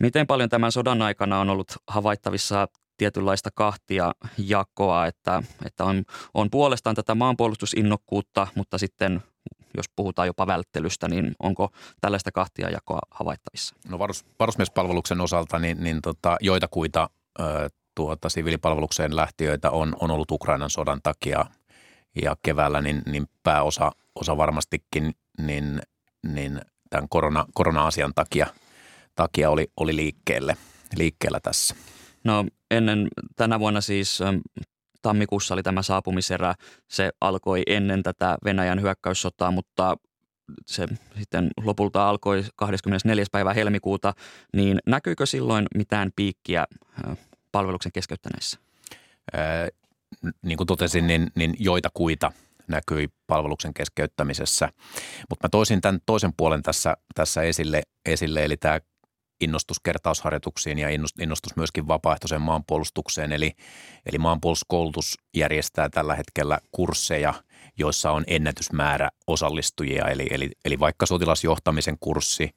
[0.01, 6.51] miten paljon tämän sodan aikana on ollut havaittavissa tietynlaista kahtia jakoa, että, että on, on
[6.51, 9.23] puolestaan tätä maanpuolustusinnokkuutta, mutta sitten
[9.77, 11.71] jos puhutaan jopa välttelystä, niin onko
[12.01, 13.77] tällaista kahtia jakoa havaittavissa?
[13.89, 17.11] No varus, varusmiespalveluksen osalta niin, niin tota, joitakuita
[17.41, 21.47] ö, tuota, siviilipalvelukseen lähtiöitä on, on ollut Ukrainan sodan takia
[22.23, 25.83] ja keväällä niin, niin pääosa osa varmastikin niin,
[26.27, 26.61] niin
[26.91, 28.47] tämän korona, korona-asian takia,
[29.15, 30.57] takia oli, oli liikkeelle,
[30.97, 31.75] liikkeellä tässä.
[32.25, 34.19] No ennen tänä vuonna siis
[35.03, 36.55] tammikuussa oli tämä saapumiserä.
[36.89, 39.97] Se alkoi ennen tätä Venäjän hyökkäyssotaa, mutta
[40.67, 40.87] se
[41.19, 43.25] sitten lopulta alkoi 24.
[43.33, 44.15] päivä helmikuuta,
[44.57, 46.67] niin näkyykö silloin mitään piikkiä
[47.53, 48.59] palveluksen keskeyttäneissä?
[49.33, 49.69] Ää,
[50.43, 52.33] niin kuin totesin, niin, niin joita kuita
[52.69, 54.69] näkyi palveluksen keskeyttämisessä.
[55.31, 58.81] Mutta mä toisin tämän toisen puolen tässä, tässä esille, esille, eli tämä
[59.43, 60.89] innostus kertausharjoituksiin ja
[61.21, 63.33] innostus myöskin vapaaehtoiseen maanpuolustukseen.
[63.33, 63.53] Eli,
[64.07, 67.35] eli maanpuolustuskoulutus järjestää tällä hetkellä kursseja,
[67.79, 70.09] joissa on ennätysmäärä osallistujia.
[70.09, 72.51] Eli, eli, eli vaikka sotilasjohtamisen kurssi,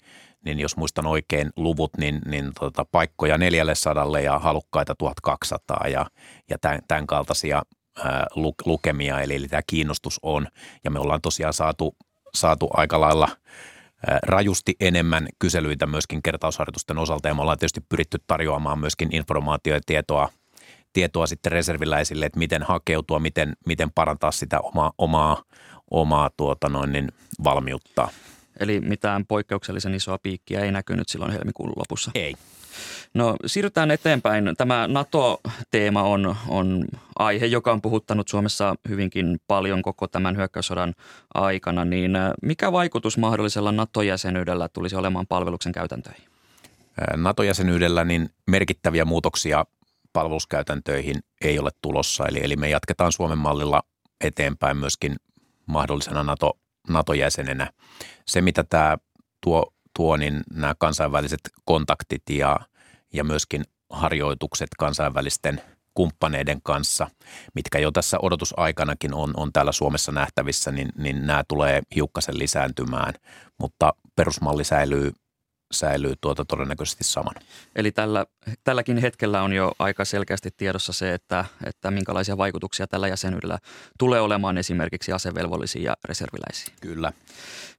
[0.46, 6.06] niin jos muistan oikein luvut, niin, niin tota, paikkoja 400 ja halukkaita 1200 ja,
[6.50, 7.62] ja tämän, tämän kaltaisia
[8.04, 8.28] ää,
[8.66, 9.22] lukemia.
[9.22, 10.48] Eli, eli tämä kiinnostus on
[10.84, 11.96] ja me ollaan tosiaan saatu,
[12.34, 13.30] saatu aika lailla–
[14.24, 19.82] rajusti enemmän kyselyitä myöskin kertausharjoitusten osalta ja me ollaan tietysti pyritty tarjoamaan myöskin informaatiota ja
[19.86, 20.30] tietoa,
[20.94, 25.44] tietoa sitten reserviläisille, että miten hakeutua, miten, miten parantaa sitä omaa, omaa,
[25.92, 27.12] omaa tuota noin, niin
[27.44, 28.08] valmiutta.
[28.60, 32.12] Eli mitään poikkeuksellisen isoa piikkiä ei näkynyt silloin helmikuun lopussa?
[32.16, 32.36] Ei.
[33.14, 34.54] No siirrytään eteenpäin.
[34.58, 36.86] Tämä NATO-teema on, on
[37.20, 40.94] aihe, joka on puhuttanut Suomessa hyvinkin paljon koko tämän hyökkäyssodan
[41.34, 41.86] aikana.
[41.86, 46.24] Niin äh, mikä vaikutus mahdollisella NATO-jäsenyydellä tulisi olemaan palveluksen käytäntöihin?
[46.24, 49.66] Äh, NATO-jäsenyydellä niin merkittäviä muutoksia
[50.14, 52.28] palveluskäytäntöihin ei ole tulossa.
[52.28, 53.84] Eli, eli me jatketaan Suomen mallilla
[54.22, 55.16] eteenpäin myöskin
[55.66, 56.58] mahdollisena NATO,
[56.90, 57.72] NATO-jäsenenä.
[58.26, 58.98] Se, mitä tämä
[59.42, 62.60] tuo tuo, niin nämä kansainväliset kontaktit ja,
[63.14, 65.62] ja myöskin harjoitukset kansainvälisten
[65.94, 67.08] kumppaneiden kanssa,
[67.56, 73.14] mitkä jo tässä odotusaikanakin on, on täällä Suomessa nähtävissä, niin, niin nämä tulee hiukkasen lisääntymään,
[73.60, 75.12] mutta perusmalli säilyy
[75.72, 77.36] säilyy tuota todennäköisesti saman.
[77.76, 78.26] Eli tällä,
[78.64, 83.60] tälläkin hetkellä on jo aika selkeästi tiedossa se, että, että minkälaisia vaikutuksia tällä jäsenyydellä
[84.00, 86.76] tulee olemaan esimerkiksi asevelvollisiin ja reserviläisiin.
[86.82, 87.12] Kyllä.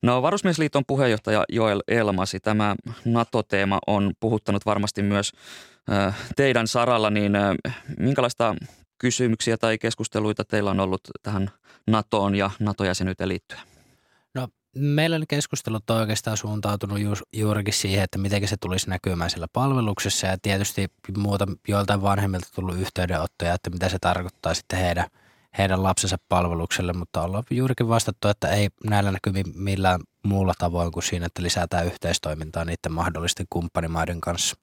[0.03, 5.33] No Varusmiesliiton puheenjohtaja Joel Elmasi, tämä NATO-teema on puhuttanut varmasti myös
[6.37, 7.33] teidän saralla, niin
[7.99, 8.55] minkälaista
[8.99, 11.51] kysymyksiä tai keskusteluita teillä on ollut tähän
[11.87, 13.76] NATOon ja NATO-jäsenyyteen liittyen?
[14.77, 20.27] Meillä ne keskustelut oikeastaan suuntautunut ju, juurikin siihen, että miten se tulisi näkymään siellä palveluksessa
[20.27, 25.07] ja tietysti muuta joiltain vanhemmilta tullut yhteydenottoja, että mitä se tarkoittaa sitten heidän,
[25.59, 31.03] heidän lapsensa palvelukselle, mutta ollaan juurikin vastattu, että ei näillä näkymin millään muulla tavoin kuin
[31.03, 34.57] siinä, että lisätään yhteistoimintaa niiden mahdollisten kumppanimaiden kanssa.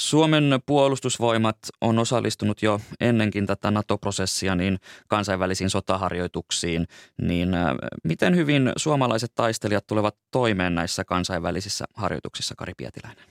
[0.00, 4.78] Suomen puolustusvoimat on osallistunut jo ennenkin tätä NATO-prosessia niin
[5.08, 6.86] kansainvälisiin sotaharjoituksiin,
[7.22, 7.74] niin äh,
[8.04, 13.24] miten hyvin suomalaiset taistelijat tulevat toimeen näissä kansainvälisissä harjoituksissa, Kari Pietiläinen?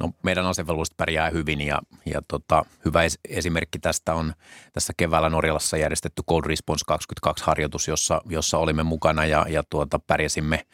[0.00, 4.32] No, meidän asevelvolliset pärjää hyvin ja, ja tota, hyvä es- esimerkki tästä on
[4.72, 9.98] tässä keväällä Norjalassa järjestetty Cold Response 22 harjoitus, jossa, jossa olimme mukana ja, ja tuota,
[9.98, 10.66] pärjäsimme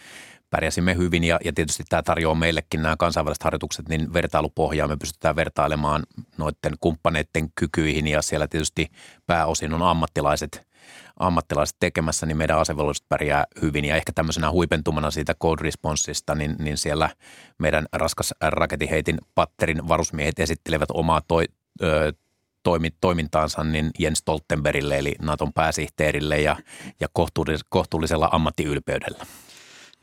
[0.55, 4.89] pärjäsimme hyvin ja, ja tietysti tämä tarjoaa meillekin nämä kansainväliset harjoitukset niin vertailupohjaa.
[4.89, 6.03] Me pystytään vertailemaan
[6.39, 8.91] noiden kumppaneiden kykyihin ja siellä tietysti
[9.27, 10.67] pääosin on ammattilaiset,
[11.19, 13.85] ammattilaiset tekemässä, niin meidän asevelvolliset pärjää hyvin.
[13.85, 17.11] Ja ehkä tämmöisenä huipentumana siitä code responsesta, niin, niin siellä
[17.59, 21.45] meidän raskas raketiheitin patterin varusmiehet esittelevät omaa toi,
[21.83, 22.13] ö,
[23.01, 26.57] toimintaansa niin Jens Stoltenbergille eli Naton pääsihteerille ja,
[27.01, 27.09] ja
[27.69, 29.27] kohtuullisella ammattiylpeydellä.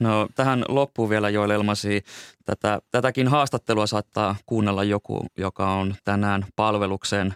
[0.01, 2.03] No tähän loppuun vielä Joel Elmasi.
[2.45, 7.35] Tätä, tätäkin haastattelua saattaa kuunnella joku, joka on tänään palvelukseen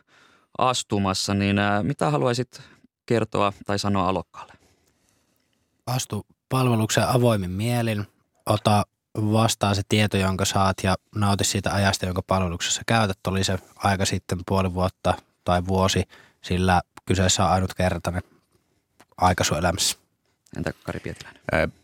[0.57, 1.34] astumassa.
[1.34, 2.61] Niin ää, mitä haluaisit
[3.05, 4.53] kertoa tai sanoa alokkaalle?
[5.86, 8.07] Astu palvelukseen avoimin mielin.
[8.45, 8.86] Ota
[9.16, 13.20] vastaan se tieto, jonka saat ja nauti siitä ajasta, jonka palveluksessa käytät.
[13.28, 15.13] Oli se aika sitten puoli vuotta
[15.43, 16.03] tai vuosi,
[16.41, 18.24] sillä kyseessä on ainutkertainen
[19.18, 20.05] aika sun elämässä.
[20.58, 21.41] Entä Kari Pietiläinen?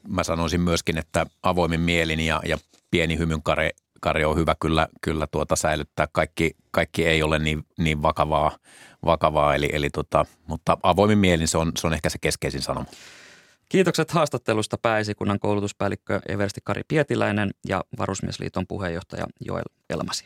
[0.07, 2.57] Mä sanoisin myöskin, että avoimin mielin ja, ja
[2.91, 3.69] pieni hymyn kare,
[4.01, 6.07] kare on hyvä kyllä, kyllä tuota säilyttää.
[6.11, 8.57] Kaikki, kaikki ei ole niin, niin vakavaa,
[9.05, 12.89] vakavaa eli, eli tota, mutta avoimin mielin se on, se on ehkä se keskeisin sanoma.
[13.69, 20.25] Kiitokset haastattelusta pääesikunnan koulutuspäällikkö Eversti Kari Pietiläinen ja Varusmiesliiton puheenjohtaja Joel Elmasi.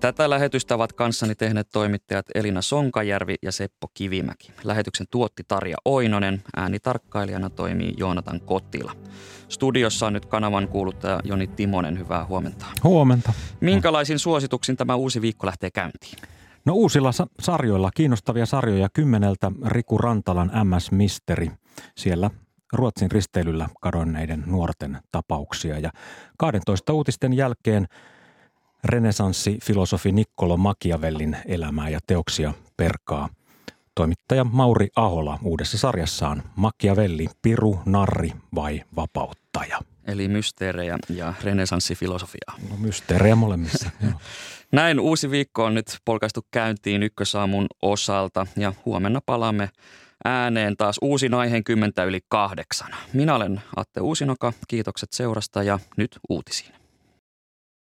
[0.00, 4.52] Tätä lähetystä ovat kanssani tehneet toimittajat Elina Sonkajärvi ja Seppo Kivimäki.
[4.64, 8.92] Lähetyksen tuotti Tarja Oinonen, äänitarkkailijana toimii Joonatan Kotila.
[9.48, 12.66] Studiossa on nyt kanavan kuuluttaja Joni Timonen, hyvää huomenta.
[12.84, 13.32] Huomenta.
[13.60, 16.18] Minkälaisin suosituksin tämä uusi viikko lähtee käyntiin?
[16.64, 21.50] No uusilla sa- sarjoilla, kiinnostavia sarjoja kymmeneltä Riku Rantalan MS Misteri.
[21.96, 22.30] Siellä
[22.72, 25.78] Ruotsin risteilyllä kadonneiden nuorten tapauksia.
[25.78, 25.90] Ja
[26.38, 27.86] 12 uutisten jälkeen
[28.84, 33.28] renesanssifilosofi Niccolo Machiavellin elämää ja teoksia perkaa
[33.94, 39.78] toimittaja Mauri Ahola uudessa sarjassaan Machiavelli, piru, narri vai vapauttaja.
[40.06, 42.54] Eli mysteerejä ja renesanssifilosofiaa.
[42.70, 43.90] No mysteerejä molemmissa.
[44.72, 49.68] Näin uusi viikko on nyt polkaistu käyntiin ykkösaamun osalta ja huomenna palaamme
[50.24, 52.90] ääneen taas uusin aiheen kymmentä yli kahdeksan.
[53.12, 56.79] Minä olen Atte Uusinoka, kiitokset seurasta ja nyt uutisiin.